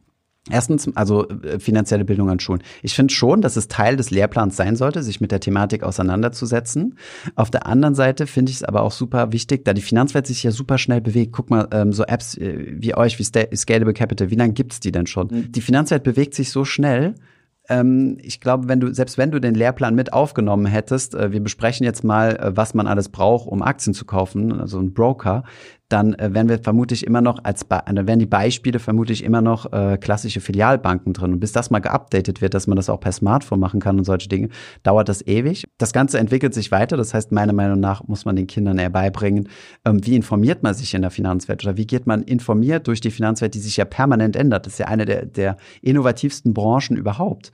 [0.50, 2.62] Erstens, also äh, finanzielle Bildung an Schulen.
[2.82, 6.96] Ich finde schon, dass es Teil des Lehrplans sein sollte, sich mit der Thematik auseinanderzusetzen.
[7.36, 10.44] Auf der anderen Seite finde ich es aber auch super wichtig, da die Finanzwelt sich
[10.44, 11.32] ja super schnell bewegt.
[11.34, 14.92] Guck mal, ähm, so Apps äh, wie euch, wie Scalable Capital, wie lange gibt's die
[14.92, 15.28] denn schon?
[15.28, 15.52] Mhm.
[15.52, 17.16] Die Finanzwelt bewegt sich so schnell,
[17.70, 21.40] ähm, ich glaube, wenn du, selbst wenn du den Lehrplan mit aufgenommen hättest, äh, wir
[21.40, 25.44] besprechen jetzt mal, was man alles braucht, um Aktien zu kaufen, also ein Broker,
[25.89, 29.41] dann äh, werden wir vermutlich immer noch als Be dann werden die Beispiele vermutlich immer
[29.41, 31.34] noch äh, klassische Filialbanken drin.
[31.34, 34.06] Und bis das mal geupdatet wird, dass man das auch per Smartphone machen kann und
[34.06, 34.49] solche Dinge,
[34.84, 35.65] dauert das ewig.
[35.78, 36.95] Das Ganze entwickelt sich weiter.
[36.95, 39.49] Das heißt, meiner Meinung nach muss man den Kindern eher beibringen,
[39.86, 43.12] ähm, wie informiert man sich in der Finanzwelt oder wie geht man informiert durch die
[43.12, 44.65] Finanzwelt, die sich ja permanent ändert.
[44.65, 47.52] Das ist ja eine der, der innovativsten Branchen überhaupt.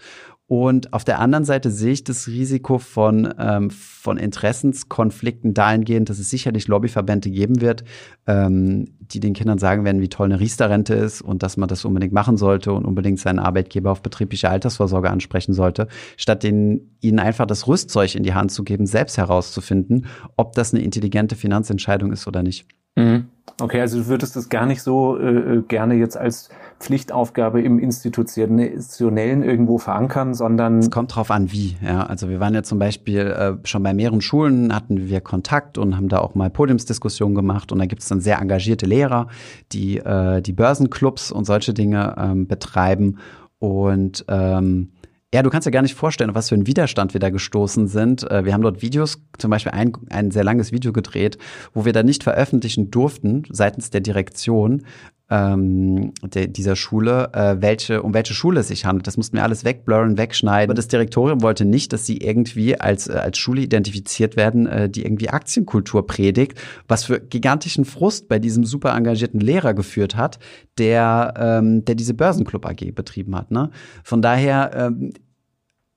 [0.47, 6.19] Und auf der anderen Seite sehe ich das Risiko von, ähm, von Interessenskonflikten dahingehend, dass
[6.19, 7.83] es sicherlich Lobbyverbände geben wird,
[8.27, 11.83] ähm, die den Kindern sagen werden, wie toll eine Riester-Rente ist und dass man das
[11.83, 17.17] unbedingt machen sollte und unbedingt seinen Arbeitgeber auf betriebliche Altersvorsorge ansprechen sollte, statt den, ihnen
[17.17, 20.05] einfach das Rüstzeug in die Hand zu geben, selbst herauszufinden,
[20.37, 22.67] ob das eine intelligente Finanzentscheidung ist oder nicht.
[22.95, 23.29] Mhm.
[23.61, 27.79] Okay, also du würdest das gar nicht so äh, äh, gerne jetzt als Pflichtaufgabe im
[27.79, 30.79] Institutionellen irgendwo verankern, sondern.
[30.79, 31.77] Es kommt drauf an, wie.
[31.81, 35.77] Ja, also wir waren ja zum Beispiel äh, schon bei mehreren Schulen hatten wir Kontakt
[35.77, 39.27] und haben da auch mal Podiumsdiskussionen gemacht und da gibt es dann sehr engagierte Lehrer,
[39.71, 43.19] die äh, die Börsenclubs und solche Dinge ähm, betreiben
[43.59, 44.91] und ähm,
[45.35, 48.23] ja, du kannst dir gar nicht vorstellen, was für ein Widerstand wir da gestoßen sind.
[48.31, 51.37] Äh, wir haben dort Videos, zum Beispiel ein, ein sehr langes Video gedreht,
[51.73, 54.83] wo wir da nicht veröffentlichen durften seitens der Direktion
[55.29, 59.07] ähm, der, dieser Schule, äh, welche, um welche Schule es sich handelt.
[59.07, 60.69] Das mussten wir alles wegblurren, wegschneiden.
[60.69, 64.89] Aber das Direktorium wollte nicht, dass sie irgendwie als, äh, als Schule identifiziert werden, äh,
[64.89, 70.39] die irgendwie Aktienkultur predigt, was für gigantischen Frust bei diesem super engagierten Lehrer geführt hat,
[70.77, 73.51] der, ähm, der diese Börsenclub AG betrieben hat.
[73.51, 73.71] Ne?
[74.03, 75.11] Von daher ähm,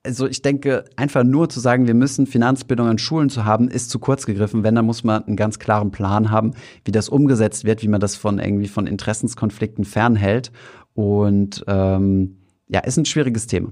[0.09, 3.91] also ich denke, einfach nur zu sagen, wir müssen Finanzbildung an Schulen zu haben, ist
[3.91, 4.63] zu kurz gegriffen.
[4.63, 8.01] Wenn, dann muss man einen ganz klaren Plan haben, wie das umgesetzt wird, wie man
[8.01, 10.51] das von irgendwie von Interessenskonflikten fernhält.
[10.95, 13.71] Und ähm, ja, ist ein schwieriges Thema.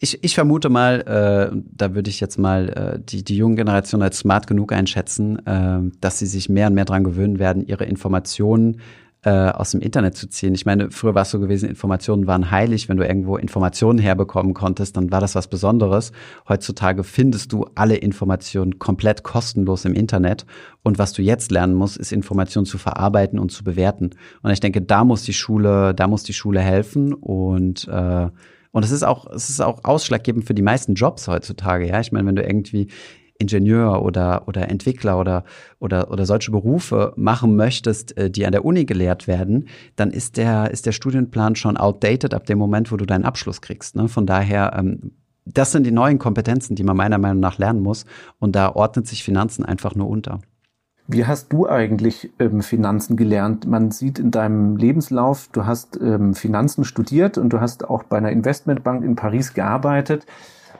[0.00, 4.02] Ich, ich vermute mal, äh, da würde ich jetzt mal äh, die, die junge Generation
[4.02, 7.84] als smart genug einschätzen, äh, dass sie sich mehr und mehr dran gewöhnen werden, ihre
[7.84, 8.80] Informationen
[9.24, 10.54] äh, aus dem Internet zu ziehen.
[10.54, 12.88] Ich meine, früher war es so gewesen, Informationen waren heilig.
[12.88, 16.12] Wenn du irgendwo Informationen herbekommen konntest, dann war das was Besonderes.
[16.48, 20.44] Heutzutage findest du alle Informationen komplett kostenlos im Internet.
[20.82, 24.10] Und was du jetzt lernen musst, ist Informationen zu verarbeiten und zu bewerten.
[24.42, 28.28] Und ich denke, da muss die Schule, da muss die Schule helfen und äh,
[28.74, 31.86] und es ist auch, es ist auch ausschlaggebend für die meisten Jobs heutzutage.
[31.86, 32.88] Ja, ich meine, wenn du irgendwie
[33.42, 35.44] Ingenieur oder, oder Entwickler oder,
[35.78, 40.36] oder, oder solche Berufe machen möchtest, äh, die an der Uni gelehrt werden, dann ist
[40.36, 43.96] der, ist der Studienplan schon outdated ab dem Moment, wo du deinen Abschluss kriegst.
[43.96, 44.08] Ne?
[44.08, 45.12] Von daher, ähm,
[45.44, 48.04] das sind die neuen Kompetenzen, die man meiner Meinung nach lernen muss.
[48.38, 50.40] Und da ordnet sich Finanzen einfach nur unter.
[51.08, 53.66] Wie hast du eigentlich ähm, Finanzen gelernt?
[53.66, 58.18] Man sieht in deinem Lebenslauf, du hast ähm, Finanzen studiert und du hast auch bei
[58.18, 60.26] einer Investmentbank in Paris gearbeitet.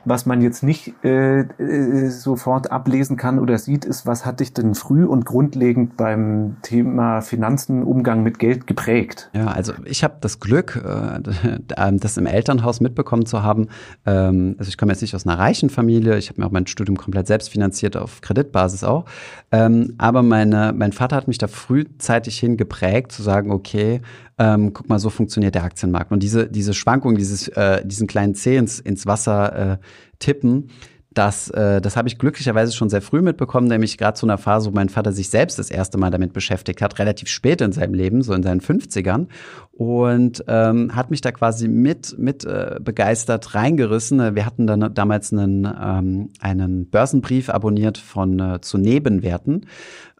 [0.05, 4.53] Was man jetzt nicht äh, äh, sofort ablesen kann oder sieht, ist, was hat dich
[4.53, 9.29] denn früh und grundlegend beim Thema Finanzen, Umgang mit Geld geprägt?
[9.33, 13.69] Ja, also ich habe das Glück, äh, das im Elternhaus mitbekommen zu haben.
[14.05, 16.67] Ähm, also ich komme jetzt nicht aus einer reichen Familie, ich habe mir auch mein
[16.67, 19.05] Studium komplett selbst finanziert, auf Kreditbasis auch.
[19.51, 24.01] Ähm, aber meine, mein Vater hat mich da frühzeitig hin geprägt, zu sagen, okay,
[24.37, 26.11] ähm, guck mal, so funktioniert der Aktienmarkt.
[26.11, 29.77] Und diese, diese Schwankung, dieses, äh, diesen kleinen Zeh ins, ins Wasser äh,
[30.19, 30.69] tippen,
[31.13, 34.69] das, äh, das habe ich glücklicherweise schon sehr früh mitbekommen, nämlich gerade zu einer Phase,
[34.69, 37.93] wo mein Vater sich selbst das erste Mal damit beschäftigt hat, relativ spät in seinem
[37.93, 39.27] Leben, so in seinen 50ern,
[39.71, 44.35] und ähm, hat mich da quasi mit, mit äh, begeistert reingerissen.
[44.35, 49.67] Wir hatten dann damals einen, ähm, einen Börsenbrief abonniert von äh, zu Nebenwerten,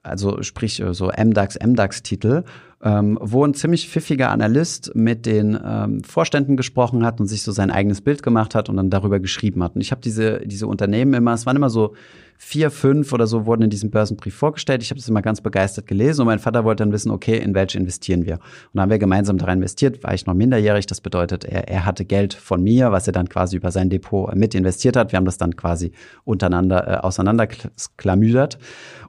[0.03, 2.43] also sprich äh, so MDAX, MDAX-Titel
[2.83, 7.53] ähm, wo ein ziemlich pfiffiger Analyst mit den ähm, Vorständen gesprochen hat und sich so
[7.53, 9.75] sein eigenes Bild gemacht hat und dann darüber geschrieben hat.
[9.75, 11.93] Und ich habe diese, diese Unternehmen immer, es waren immer so
[12.37, 14.83] vier, fünf oder so wurden in diesem Börsenbrief vorgestellt.
[14.83, 17.55] Ich habe das immer ganz begeistert gelesen und mein Vater wollte dann wissen, okay, in
[17.55, 18.33] welche investieren wir?
[18.33, 18.41] Und
[18.73, 20.85] dann haben wir gemeinsam daran investiert, war ich noch minderjährig.
[20.85, 24.35] Das bedeutet, er, er hatte Geld von mir, was er dann quasi über sein Depot
[24.35, 25.13] mit investiert hat.
[25.13, 25.93] Wir haben das dann quasi
[26.25, 28.57] untereinander äh, auseinanderklamüdert.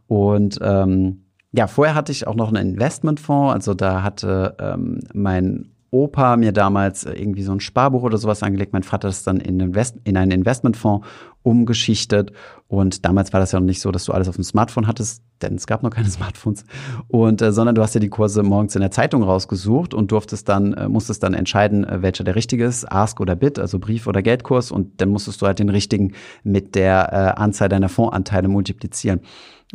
[0.06, 3.54] Und ähm, ja, vorher hatte ich auch noch einen Investmentfonds.
[3.54, 8.72] Also da hatte ähm, mein Opa mir damals irgendwie so ein Sparbuch oder sowas angelegt.
[8.72, 11.06] Mein Vater ist dann in, Invest in einen Investmentfonds
[11.44, 12.32] umgeschichtet.
[12.66, 15.22] Und damals war das ja noch nicht so, dass du alles auf dem Smartphone hattest.
[15.42, 16.64] denn es gab noch keine Smartphones.
[17.06, 20.48] Und äh, sondern du hast ja die Kurse morgens in der Zeitung rausgesucht und durftest
[20.48, 24.08] dann, äh, musstest dann entscheiden, äh, welcher der richtige ist, Ask oder Bit, also Brief-
[24.08, 24.72] oder Geldkurs.
[24.72, 29.20] Und dann musstest du halt den richtigen mit der äh, Anzahl deiner Fondsanteile multiplizieren.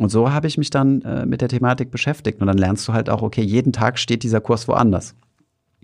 [0.00, 2.40] Und so habe ich mich dann äh, mit der Thematik beschäftigt.
[2.40, 5.14] Und dann lernst du halt auch, okay, jeden Tag steht dieser Kurs woanders.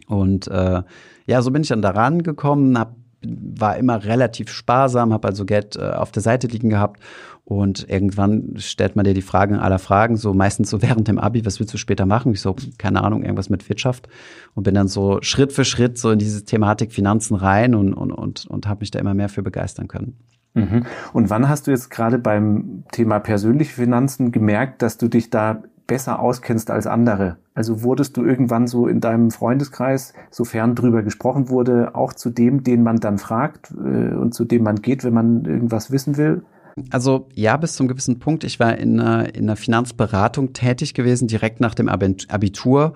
[0.06, 0.82] Und äh,
[1.26, 5.76] ja, so bin ich dann daran gekommen, hab, war immer relativ sparsam, habe also Geld
[5.76, 7.02] äh, auf der Seite liegen gehabt
[7.44, 11.44] und irgendwann stellt man dir die Fragen aller Fragen, so meistens so während dem Abi,
[11.44, 12.32] was willst du später machen?
[12.32, 14.08] Ich so, keine Ahnung, irgendwas mit Wirtschaft
[14.54, 18.12] und bin dann so Schritt für Schritt so in diese Thematik Finanzen rein und, und,
[18.12, 20.16] und, und habe mich da immer mehr für begeistern können.
[20.56, 20.86] Mhm.
[21.12, 25.62] Und wann hast du jetzt gerade beim Thema persönliche Finanzen gemerkt, dass du dich da
[25.86, 27.36] besser auskennst als andere?
[27.54, 32.64] Also wurdest du irgendwann so in deinem Freundeskreis, sofern drüber gesprochen wurde, auch zu dem,
[32.64, 36.42] den man dann fragt äh, und zu dem man geht, wenn man irgendwas wissen will?
[36.90, 38.44] Also ja, bis zum gewissen Punkt.
[38.44, 42.92] Ich war in einer, in einer Finanzberatung tätig gewesen, direkt nach dem Abitur.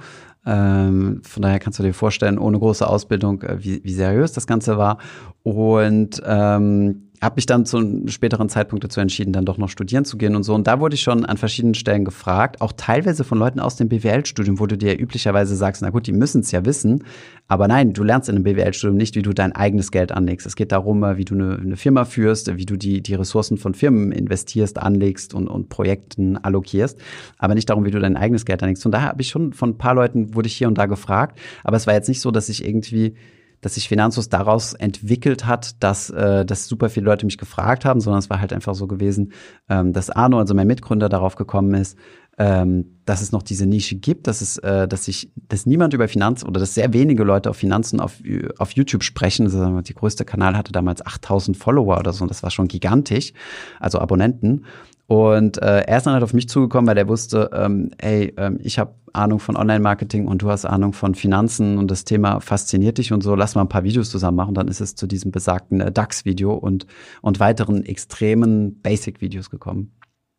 [0.46, 4.46] Ähm, von daher kannst du dir vorstellen, ohne große Ausbildung, äh, wie, wie seriös das
[4.46, 4.98] Ganze war.
[5.42, 10.04] Und ähm, habe mich dann zu einem späteren Zeitpunkt dazu entschieden, dann doch noch studieren
[10.04, 10.54] zu gehen und so.
[10.54, 13.88] Und da wurde ich schon an verschiedenen Stellen gefragt, auch teilweise von Leuten aus dem
[13.88, 17.04] BWL-Studium, wo du dir üblicherweise sagst, na gut, die müssen es ja wissen.
[17.46, 20.46] Aber nein, du lernst in einem BWL-Studium nicht, wie du dein eigenes Geld anlegst.
[20.46, 23.74] Es geht darum, wie du eine, eine Firma führst, wie du die, die Ressourcen von
[23.74, 26.98] Firmen investierst, anlegst und, und Projekten allokierst,
[27.36, 28.86] aber nicht darum, wie du dein eigenes Geld anlegst.
[28.86, 31.38] Und daher habe ich schon von ein paar Leuten, wurde ich hier und da gefragt.
[31.64, 33.14] Aber es war jetzt nicht so, dass ich irgendwie
[33.60, 38.00] dass sich Finanzus daraus entwickelt hat, dass, äh, dass super viele Leute mich gefragt haben,
[38.00, 39.32] sondern es war halt einfach so gewesen,
[39.68, 41.98] ähm, dass Arno, also mein Mitgründer, darauf gekommen ist,
[42.38, 46.08] ähm, dass es noch diese Nische gibt, dass es, äh, dass sich, dass niemand über
[46.08, 48.14] Finanzen oder dass sehr wenige Leute auf Finanzen auf,
[48.58, 49.44] auf YouTube sprechen.
[49.44, 53.32] Also, die größte Kanal hatte damals 8000 Follower oder so und das war schon gigantisch,
[53.78, 54.64] also Abonnenten.
[55.10, 58.60] Und äh, er ist dann halt auf mich zugekommen, weil er wusste, ähm, ey, ähm,
[58.62, 62.96] ich habe Ahnung von Online-Marketing und du hast Ahnung von Finanzen und das Thema fasziniert
[62.96, 64.54] dich und so, lass mal ein paar Videos zusammen machen.
[64.54, 66.86] Dann ist es zu diesem besagten äh, DAX-Video und,
[67.22, 69.90] und weiteren extremen Basic-Videos gekommen.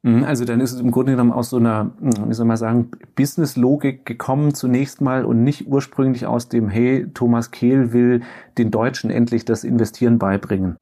[0.04, 2.56] Mhm, also dann ist es im Grunde genommen aus so einer, hm, wie soll man
[2.56, 8.22] sagen, Business-Logik gekommen zunächst mal und nicht ursprünglich aus dem, hey, Thomas Kehl will
[8.58, 10.78] den Deutschen endlich das Investieren beibringen.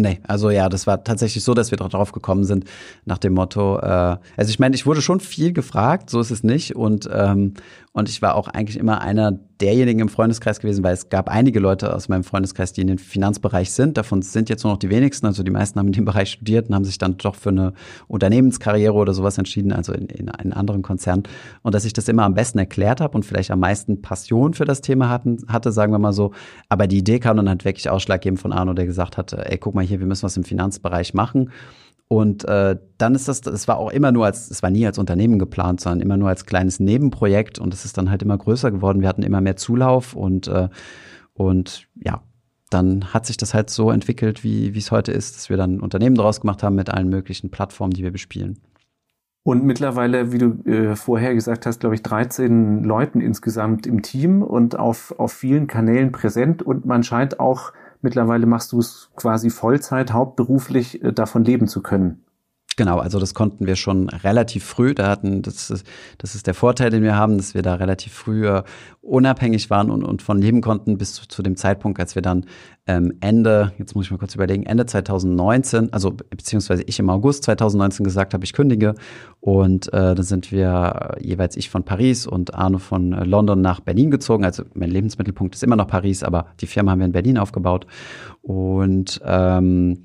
[0.00, 2.66] Nee, also ja, das war tatsächlich so, dass wir darauf gekommen sind,
[3.04, 6.44] nach dem Motto, äh, also ich meine, ich wurde schon viel gefragt, so ist es
[6.44, 6.76] nicht.
[6.76, 7.54] Und, ähm,
[7.92, 11.58] und ich war auch eigentlich immer einer derjenigen im Freundeskreis gewesen, weil es gab einige
[11.60, 13.96] Leute aus meinem Freundeskreis, die in den Finanzbereich sind.
[13.96, 15.26] Davon sind jetzt nur noch die wenigsten.
[15.26, 17.72] Also die meisten haben in dem Bereich studiert und haben sich dann doch für eine
[18.06, 21.24] Unternehmenskarriere oder sowas entschieden, also in, in einen anderen Konzern.
[21.62, 24.64] Und dass ich das immer am besten erklärt habe und vielleicht am meisten Passion für
[24.64, 26.32] das Thema hatten, hatte, sagen wir mal so.
[26.68, 29.74] Aber die Idee kam dann halt wirklich ausschlaggebend von Arno, der gesagt hatte, ey, guck
[29.74, 31.50] mal hier, wir müssen was im Finanzbereich machen.
[32.08, 34.98] Und äh, dann ist das, es war auch immer nur als, es war nie als
[34.98, 38.70] Unternehmen geplant, sondern immer nur als kleines Nebenprojekt und es ist dann halt immer größer
[38.70, 39.02] geworden.
[39.02, 40.68] Wir hatten immer mehr Zulauf und, äh,
[41.34, 42.22] und ja,
[42.70, 46.16] dann hat sich das halt so entwickelt, wie es heute ist, dass wir dann Unternehmen
[46.16, 48.58] daraus gemacht haben mit allen möglichen Plattformen, die wir bespielen.
[49.48, 54.42] Und mittlerweile, wie du äh, vorher gesagt hast, glaube ich, 13 Leuten insgesamt im Team
[54.42, 56.62] und auf, auf vielen Kanälen präsent.
[56.62, 61.82] Und man scheint auch Mittlerweile machst du es quasi Vollzeit, hauptberuflich äh, davon leben zu
[61.82, 62.24] können.
[62.78, 64.94] Genau, also das konnten wir schon relativ früh.
[64.94, 65.84] Da hatten, das ist,
[66.18, 68.62] das ist der Vorteil, den wir haben, dass wir da relativ früh äh,
[69.00, 72.46] unabhängig waren und, und von leben konnten bis zu, zu dem Zeitpunkt, als wir dann
[72.86, 77.42] ähm, Ende, jetzt muss ich mal kurz überlegen, Ende 2019, also beziehungsweise ich im August
[77.42, 78.94] 2019 gesagt habe, ich kündige.
[79.40, 83.60] Und äh, dann sind wir äh, jeweils ich von Paris und Arno von äh, London
[83.60, 84.44] nach Berlin gezogen.
[84.44, 87.88] Also mein Lebensmittelpunkt ist immer noch Paris, aber die Firma haben wir in Berlin aufgebaut.
[88.40, 90.04] Und ähm,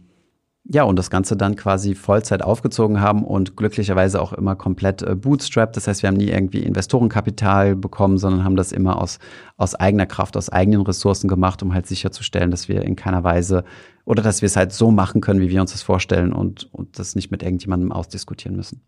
[0.66, 5.14] ja, und das Ganze dann quasi Vollzeit aufgezogen haben und glücklicherweise auch immer komplett äh,
[5.14, 5.76] bootstrapped.
[5.76, 9.20] Das heißt, wir haben nie irgendwie Investorenkapital bekommen, sondern haben das immer aus,
[9.58, 13.66] aus eigener Kraft, aus eigenen Ressourcen gemacht, um halt sicherzustellen, dass wir in keiner Weise
[14.06, 16.98] oder dass wir es halt so machen können, wie wir uns das vorstellen und, und
[16.98, 18.82] das nicht mit irgendjemandem ausdiskutieren müssen.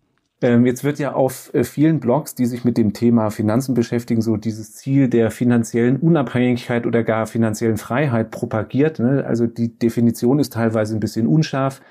[0.46, 4.22] Ähm, jetzt wird ja auf äh, vielen Blogs, die sich mit dem Thema Finanzen beschäftigen,
[4.22, 9.00] so dieses Ziel der finanziellen Unabhängigkeit oder gar finanziellen Freiheit propagiert.
[9.00, 9.26] Ne?
[9.26, 11.82] Also die Definition ist teilweise ein bisschen unscharf.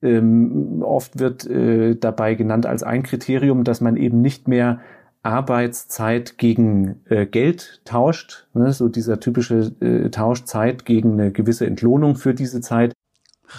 [0.00, 4.78] Ähm, oft wird äh, dabei genannt als ein Kriterium, dass man eben nicht mehr
[5.24, 8.72] Arbeitszeit gegen äh, Geld tauscht, ne?
[8.72, 12.92] so dieser typische äh, Tausch Zeit gegen eine gewisse Entlohnung für diese Zeit.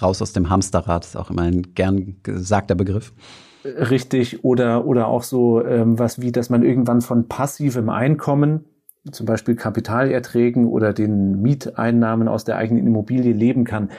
[0.01, 3.11] Raus aus dem Hamsterrad ist auch immer ein gern gesagter Begriff.
[3.65, 8.65] Richtig, oder, oder auch so ähm, was wie, dass man irgendwann von passivem Einkommen,
[9.11, 13.89] zum Beispiel Kapitalerträgen oder den Mieteinnahmen aus der eigenen Immobilie leben kann.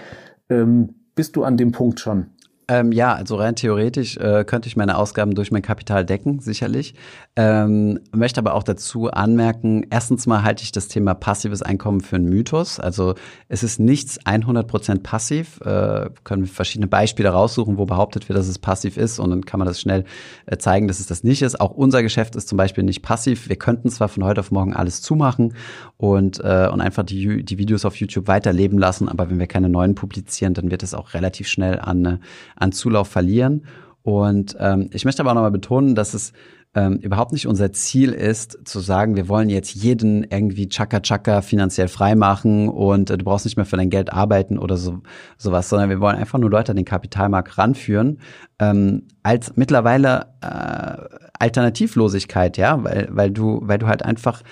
[0.48, 2.26] Ähm, bist du an dem Punkt schon?
[2.70, 6.94] Ähm, ja, also rein theoretisch äh, könnte ich meine Ausgaben durch mein Kapital decken, sicherlich.
[7.34, 12.14] Ähm, möchte aber auch dazu anmerken, erstens mal halte ich das Thema passives Einkommen für
[12.14, 12.78] einen Mythos.
[12.78, 13.16] Also
[13.48, 15.60] es ist nichts 100% passiv.
[15.62, 19.44] Äh, können wir verschiedene Beispiele raussuchen, wo behauptet wird, dass es passiv ist und dann
[19.44, 20.04] kann man das schnell
[20.46, 21.60] äh, zeigen, dass es das nicht ist.
[21.60, 23.48] Auch unser Geschäft ist zum Beispiel nicht passiv.
[23.48, 25.54] Wir könnten zwar von heute auf morgen alles zumachen
[25.96, 29.68] und, äh, und einfach die, die Videos auf YouTube weiterleben lassen, aber wenn wir keine
[29.68, 32.18] neuen publizieren, dann wird es auch relativ schnell an äh,
[32.60, 33.66] an Zulauf verlieren.
[34.02, 36.32] Und ähm, ich möchte aber auch nochmal betonen, dass es
[36.74, 41.42] ähm, überhaupt nicht unser Ziel ist, zu sagen, wir wollen jetzt jeden irgendwie Chaka Chaka
[41.42, 45.00] finanziell frei machen und äh, du brauchst nicht mehr für dein Geld arbeiten oder so
[45.36, 48.20] sowas, sondern wir wollen einfach nur Leute an den Kapitalmarkt ranführen
[48.60, 54.42] ähm, als mittlerweile äh, Alternativlosigkeit, ja, weil weil du weil du halt einfach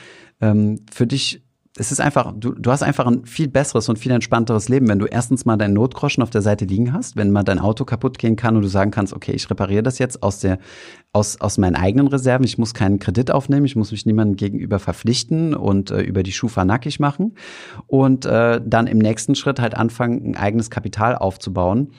[0.40, 1.44] ähm, für dich
[1.79, 4.99] es ist einfach, du, du hast einfach ein viel besseres und viel entspannteres Leben, wenn
[4.99, 8.19] du erstens mal deinen Notgroschen auf der Seite liegen hast, wenn mal dein Auto kaputt
[8.19, 10.59] gehen kann und du sagen kannst, okay, ich repariere das jetzt aus der,
[11.12, 12.45] aus, aus meinen eigenen Reserven.
[12.45, 16.33] Ich muss keinen Kredit aufnehmen, ich muss mich niemandem gegenüber verpflichten und äh, über die
[16.33, 17.37] Schufa nackig machen.
[17.87, 21.93] Und äh, dann im nächsten Schritt halt anfangen, ein eigenes Kapital aufzubauen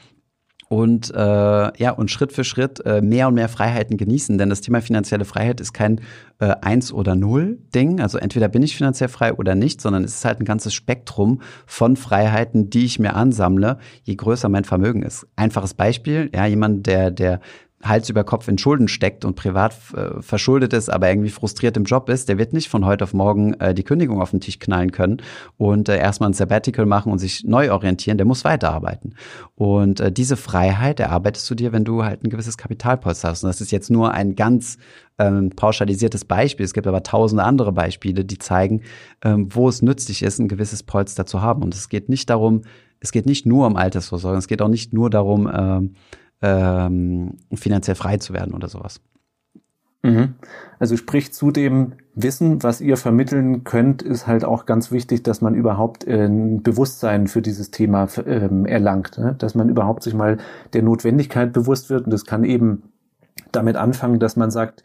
[0.69, 4.62] und äh, ja und Schritt für Schritt äh, mehr und mehr Freiheiten genießen, denn das
[4.62, 5.99] Thema finanzielle Freiheit ist kein
[6.39, 10.15] äh, eins oder null Ding, also entweder bin ich finanziell frei oder nicht, sondern es
[10.15, 15.01] ist halt ein ganzes Spektrum von Freiheiten, die ich mir ansammle, je größer mein Vermögen
[15.01, 15.27] ist.
[15.36, 17.41] Einfaches Beispiel, ja, jemand der der
[17.82, 21.86] Hals über Kopf in Schulden steckt und privat äh, verschuldet ist, aber irgendwie frustriert im
[21.86, 24.60] Job ist, der wird nicht von heute auf morgen äh, die Kündigung auf den Tisch
[24.60, 25.22] knallen können
[25.58, 29.15] und äh, erstmal ein Sabbatical machen und sich neu orientieren, der muss weiterarbeiten.
[29.56, 33.44] Und äh, diese Freiheit erarbeitest du dir, wenn du halt ein gewisses Kapitalpolster hast.
[33.44, 34.78] Und das ist jetzt nur ein ganz
[35.18, 36.65] ähm, pauschalisiertes Beispiel.
[36.65, 38.82] Es gibt aber tausende andere Beispiele, die zeigen,
[39.24, 41.63] ähm, wo es nützlich ist, ein gewisses Polster zu haben.
[41.63, 42.63] Und es geht nicht darum,
[43.00, 45.89] es geht nicht nur um Altersvorsorge, es geht auch nicht nur darum, äh,
[46.41, 49.02] ähm, finanziell frei zu werden oder sowas.
[50.02, 50.36] Mhm.
[50.80, 55.41] Also sprich zu dem Wissen, was ihr vermitteln könnt, ist halt auch ganz wichtig, dass
[55.41, 59.36] man überhaupt äh, ein Bewusstsein für dieses Thema ähm, erlangt, ne?
[59.38, 60.38] dass man überhaupt sich mal
[60.73, 62.84] der Notwendigkeit bewusst wird und das kann eben
[63.52, 64.84] damit anfangen, dass man sagt,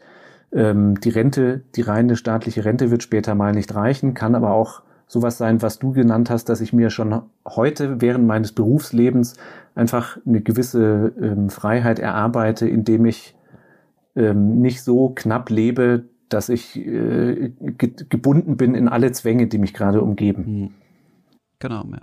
[0.51, 4.81] ähm, die Rente, die reine staatliche Rente wird später mal nicht reichen, kann aber auch
[5.07, 9.35] sowas sein, was du genannt hast, dass ich mir schon heute während meines Berufslebens
[9.75, 13.35] einfach eine gewisse ähm, Freiheit erarbeite, indem ich
[14.15, 19.57] ähm, nicht so knapp lebe, dass ich äh, ge gebunden bin in alle Zwänge, die
[19.57, 20.45] mich gerade umgeben.
[20.45, 20.69] Hm.
[21.59, 21.99] Genau, ja.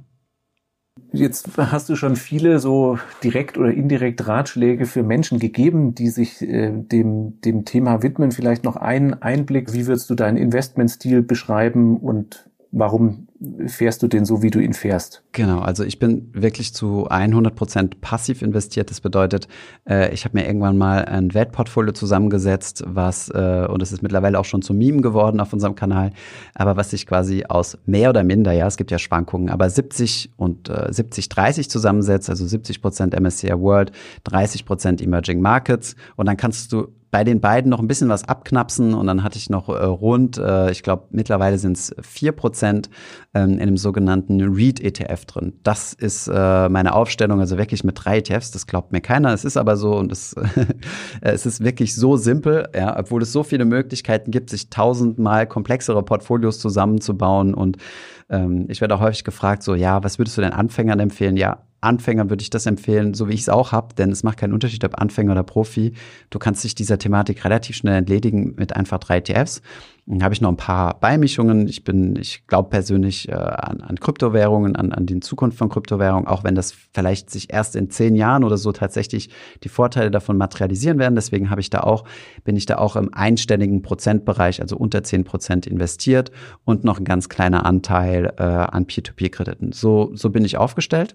[1.15, 6.41] Jetzt hast du schon viele so direkt oder indirekt Ratschläge für Menschen gegeben, die sich
[6.43, 8.31] äh, dem, dem Thema widmen.
[8.31, 9.73] Vielleicht noch einen Einblick.
[9.73, 13.27] Wie würdest du deinen Investmentstil beschreiben und warum
[13.67, 15.23] fährst du den so, wie du ihn fährst?
[15.33, 18.91] Genau, also ich bin wirklich zu 100 Prozent passiv investiert.
[18.91, 19.49] Das bedeutet,
[19.89, 24.39] äh, ich habe mir irgendwann mal ein Wertportfolio zusammengesetzt, was, äh, und es ist mittlerweile
[24.39, 26.13] auch schon zum Meme geworden auf unserem Kanal,
[26.55, 30.33] aber was sich quasi aus mehr oder minder, ja, es gibt ja Schwankungen, aber 70
[30.37, 33.93] und äh, 70, 30 zusammensetzt, also 70 Prozent MSCI World,
[34.25, 38.27] 30 Prozent Emerging Markets und dann kannst du bei den beiden noch ein bisschen was
[38.27, 42.33] abknapsen und dann hatte ich noch äh, rund, äh, ich glaube mittlerweile sind es vier
[42.33, 42.89] Prozent
[43.35, 45.53] ähm, in einem sogenannten REIT-ETF drin.
[45.63, 49.33] Das ist äh, meine Aufstellung, also wirklich mit drei ETFs, das glaubt mir keiner.
[49.33, 50.35] Es ist aber so und es,
[51.21, 56.03] es ist wirklich so simpel, ja, obwohl es so viele Möglichkeiten gibt, sich tausendmal komplexere
[56.03, 57.79] Portfolios zusammenzubauen und
[58.29, 61.37] ähm, ich werde auch häufig gefragt, so, ja, was würdest du den Anfängern empfehlen?
[61.37, 64.39] Ja, Anfängern würde ich das empfehlen, so wie ich es auch habe, denn es macht
[64.39, 65.95] keinen Unterschied, ob Anfänger oder Profi.
[66.31, 69.63] Du kannst dich dieser Thematik relativ schnell entledigen mit einfach drei ETFs.
[70.21, 71.69] Habe ich noch ein paar Beimischungen.
[71.69, 76.27] Ich bin, ich glaube persönlich äh, an, an Kryptowährungen, an, an die Zukunft von Kryptowährungen,
[76.27, 79.31] auch wenn das vielleicht sich erst in zehn Jahren oder so tatsächlich
[79.63, 81.15] die Vorteile davon materialisieren werden.
[81.15, 82.05] Deswegen habe ich da auch,
[82.43, 86.33] bin ich da auch im einstelligen Prozentbereich, also unter zehn Prozent investiert
[86.65, 89.71] und noch ein ganz kleiner Anteil äh, an Peer-to-Peer-Krediten.
[89.71, 91.15] So, so bin ich aufgestellt.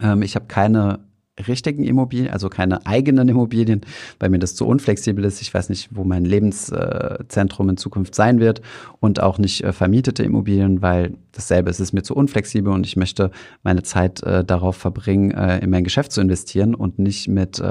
[0.00, 1.11] Ähm, ich habe keine
[1.46, 3.80] richtigen Immobilien, also keine eigenen Immobilien,
[4.18, 5.40] weil mir das zu unflexibel ist.
[5.40, 8.60] Ich weiß nicht, wo mein Lebenszentrum in Zukunft sein wird
[9.00, 12.96] und auch nicht äh, vermietete Immobilien, weil dasselbe ist, es mir zu unflexibel und ich
[12.96, 13.30] möchte
[13.62, 17.62] meine Zeit äh, darauf verbringen, äh, in mein Geschäft zu investieren und nicht mit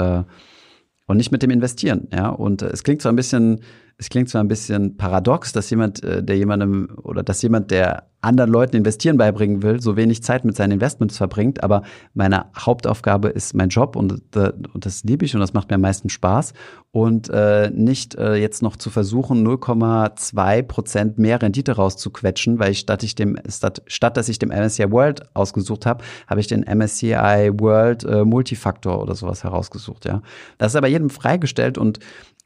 [1.07, 2.07] und nicht mit dem Investieren.
[2.13, 3.59] Ja, und es klingt zwar ein bisschen,
[4.01, 8.07] es klingt zwar ein bisschen paradox, dass jemand, äh, der jemandem oder dass jemand, der
[8.21, 11.63] anderen Leuten investieren beibringen will, so wenig Zeit mit seinen Investments verbringt.
[11.63, 11.83] Aber
[12.13, 15.81] meine Hauptaufgabe ist mein Job und, und das liebe ich und das macht mir am
[15.81, 16.53] meisten Spaß.
[16.91, 22.79] Und äh, nicht äh, jetzt noch zu versuchen, 0,2 Prozent mehr Rendite rauszuquetschen, weil ich
[22.79, 26.63] statt ich dem statt, statt dass ich dem MSCI World ausgesucht habe, habe ich den
[26.63, 30.05] MSCI World äh, Multifaktor oder sowas herausgesucht.
[30.05, 30.21] Ja,
[30.57, 31.99] das ist aber jedem freigestellt und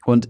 [0.06, 0.28] und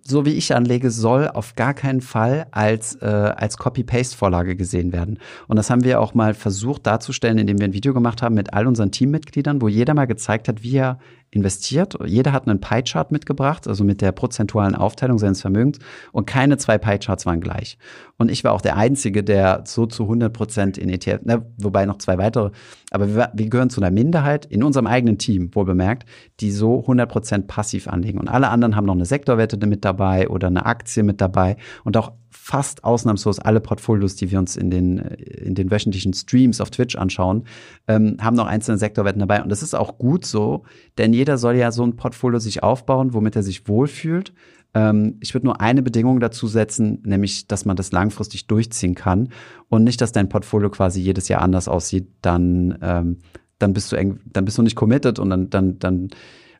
[0.00, 5.18] so wie ich anlege, soll auf gar keinen Fall als, äh, als Copy-Paste-Vorlage gesehen werden.
[5.48, 8.54] Und das haben wir auch mal versucht darzustellen, indem wir ein Video gemacht haben mit
[8.54, 10.98] all unseren Teammitgliedern, wo jeder mal gezeigt hat, wie er
[11.36, 11.96] investiert.
[12.04, 15.78] Jeder hat einen Pie-Chart mitgebracht, also mit der prozentualen Aufteilung seines Vermögens.
[16.10, 17.78] Und keine zwei Pie-Charts waren gleich.
[18.16, 21.86] Und ich war auch der Einzige, der so zu 100 Prozent in ETF, ne, wobei
[21.86, 22.50] noch zwei weitere,
[22.90, 26.08] aber wir, wir gehören zu einer Minderheit in unserem eigenen Team, wohl bemerkt,
[26.40, 28.18] die so 100 Prozent passiv anlegen.
[28.18, 31.96] Und alle anderen haben noch eine Sektorwette mit dabei oder eine Aktie mit dabei und
[31.96, 32.12] auch
[32.46, 36.94] fast ausnahmslos alle Portfolios, die wir uns in den, in den wöchentlichen Streams auf Twitch
[36.94, 37.42] anschauen,
[37.88, 39.42] ähm, haben noch einzelne Sektorwetten dabei.
[39.42, 40.62] Und das ist auch gut so,
[40.96, 44.32] denn jeder soll ja so ein Portfolio sich aufbauen, womit er sich wohlfühlt.
[44.74, 49.30] Ähm, ich würde nur eine Bedingung dazu setzen, nämlich, dass man das langfristig durchziehen kann
[49.68, 52.06] und nicht, dass dein Portfolio quasi jedes Jahr anders aussieht.
[52.22, 53.18] Dann, ähm,
[53.58, 56.10] dann bist du dann bist du nicht committed und dann, dann, dann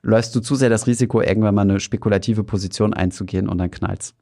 [0.02, 4.16] läufst du zu sehr das Risiko, irgendwann mal eine spekulative Position einzugehen und dann knallt's.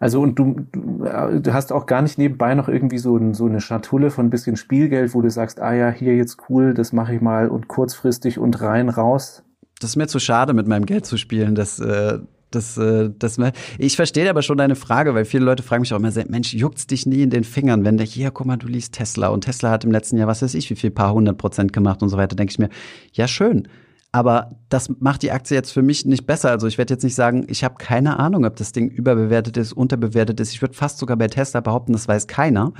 [0.00, 3.44] Also und du, du, äh, hast auch gar nicht nebenbei noch irgendwie so, ein, so
[3.44, 6.92] eine Schatulle von ein bisschen Spielgeld, wo du sagst, ah ja, hier jetzt cool, das
[6.92, 9.44] mache ich mal und kurzfristig und rein raus.
[9.78, 11.54] Das ist mir zu schade, mit meinem Geld zu spielen.
[11.54, 12.18] Das, äh,
[12.50, 13.36] das, äh, das,
[13.78, 16.86] ich verstehe aber schon deine Frage, weil viele Leute fragen mich auch immer, Mensch, juckt's
[16.86, 19.70] dich nie in den Fingern, wenn der hier, guck mal, du liest Tesla und Tesla
[19.70, 22.16] hat im letzten Jahr, was weiß ich, wie viel paar hundert Prozent gemacht und so
[22.16, 22.70] weiter, denke ich mir,
[23.12, 23.68] ja schön.
[24.12, 26.50] Aber das macht die Aktie jetzt für mich nicht besser.
[26.50, 29.72] Also ich werde jetzt nicht sagen, ich habe keine Ahnung, ob das Ding überbewertet ist,
[29.72, 30.52] unterbewertet ist.
[30.52, 32.72] Ich würde fast sogar bei Tesla behaupten, das weiß keiner.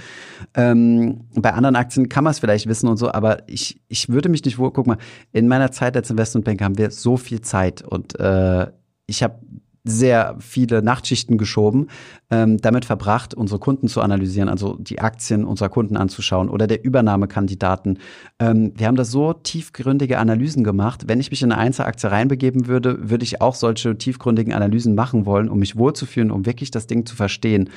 [0.55, 4.29] Ähm, bei anderen Aktien kann man es vielleicht wissen und so, aber ich, ich würde
[4.29, 4.99] mich nicht wohl, guck mal,
[5.33, 8.67] in meiner Zeit als Investmentbank haben wir so viel Zeit und äh,
[9.07, 9.39] ich habe
[9.85, 11.89] sehr viele Nachtschichten geschoben,
[12.31, 16.85] ähm, damit verbracht, unsere Kunden zu analysieren, also die Aktien unserer Kunden anzuschauen oder der
[16.85, 17.99] Übernahmekandidaten.
[18.39, 21.05] Ähm, wir haben da so tiefgründige Analysen gemacht.
[21.07, 25.25] Wenn ich mich in eine Einzelaktie reinbegeben würde, würde ich auch solche tiefgründigen Analysen machen
[25.25, 27.71] wollen, um mich wohlzufühlen, um wirklich das Ding zu verstehen.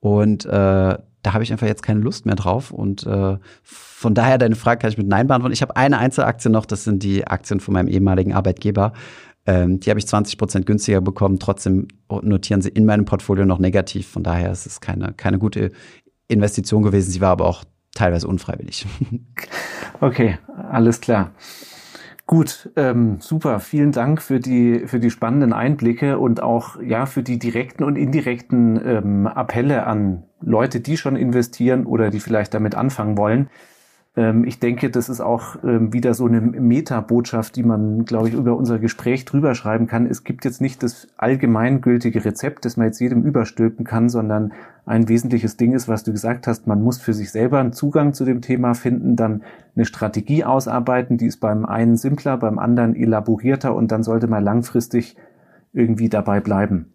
[0.00, 2.70] Und äh, da habe ich einfach jetzt keine Lust mehr drauf.
[2.70, 5.52] Und äh, von daher deine Frage kann ich mit Nein beantworten.
[5.52, 8.94] Ich habe eine Einzelaktie noch, das sind die Aktien von meinem ehemaligen Arbeitgeber.
[9.50, 11.40] Ähm, die habe ich 20 Prozent günstiger bekommen.
[11.40, 14.06] Trotzdem notieren sie in meinem Portfolio noch negativ.
[14.06, 15.72] Von daher ist es keine, keine gute
[16.28, 17.10] Investition gewesen.
[17.10, 18.86] Sie war aber auch teilweise unfreiwillig.
[20.02, 20.38] Okay,
[20.70, 21.32] alles klar.
[22.24, 23.60] Gut, ähm, super.
[23.60, 27.96] Vielen Dank für die für die spannenden Einblicke und auch ja für die direkten und
[27.96, 33.50] indirekten ähm, Appelle an Leute, die schon investieren oder die vielleicht damit anfangen wollen.
[34.20, 38.34] Ähm, ich denke, das ist auch ähm, wieder so eine Meta-Botschaft, die man, glaube ich,
[38.34, 40.04] über unser Gespräch drüber schreiben kann.
[40.04, 44.52] Es gibt jetzt nicht das allgemeingültige Rezept, das man jetzt jedem überstülpen kann, sondern
[44.84, 48.12] ein wesentliches Ding ist, was du gesagt hast, man muss für sich selber einen Zugang
[48.12, 49.42] zu dem Thema finden, dann
[49.74, 54.44] eine Strategie ausarbeiten, die ist beim einen simpler, beim anderen elaborierter und dann sollte man
[54.44, 55.16] langfristig
[55.72, 56.92] irgendwie dabei bleiben.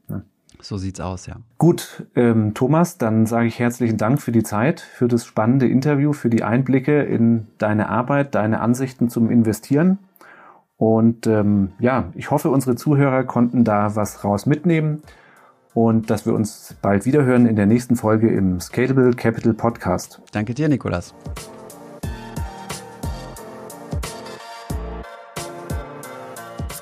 [0.62, 1.38] So sieht's aus, ja.
[1.58, 6.14] Gut, ähm, Thomas, dann sage ich herzlichen Dank für die Zeit, für das spannende Interview,
[6.14, 10.00] für die Einblicke in deine Arbeit, deine Ansichten zum Investieren.
[10.78, 15.02] Und ähm, ja, ich hoffe, unsere Zuhörer konnten da was raus mitnehmen
[15.74, 20.22] und dass wir uns bald wiederhören in der nächsten Folge im Scalable Capital Podcast.
[20.32, 21.14] Danke dir, Nikolas.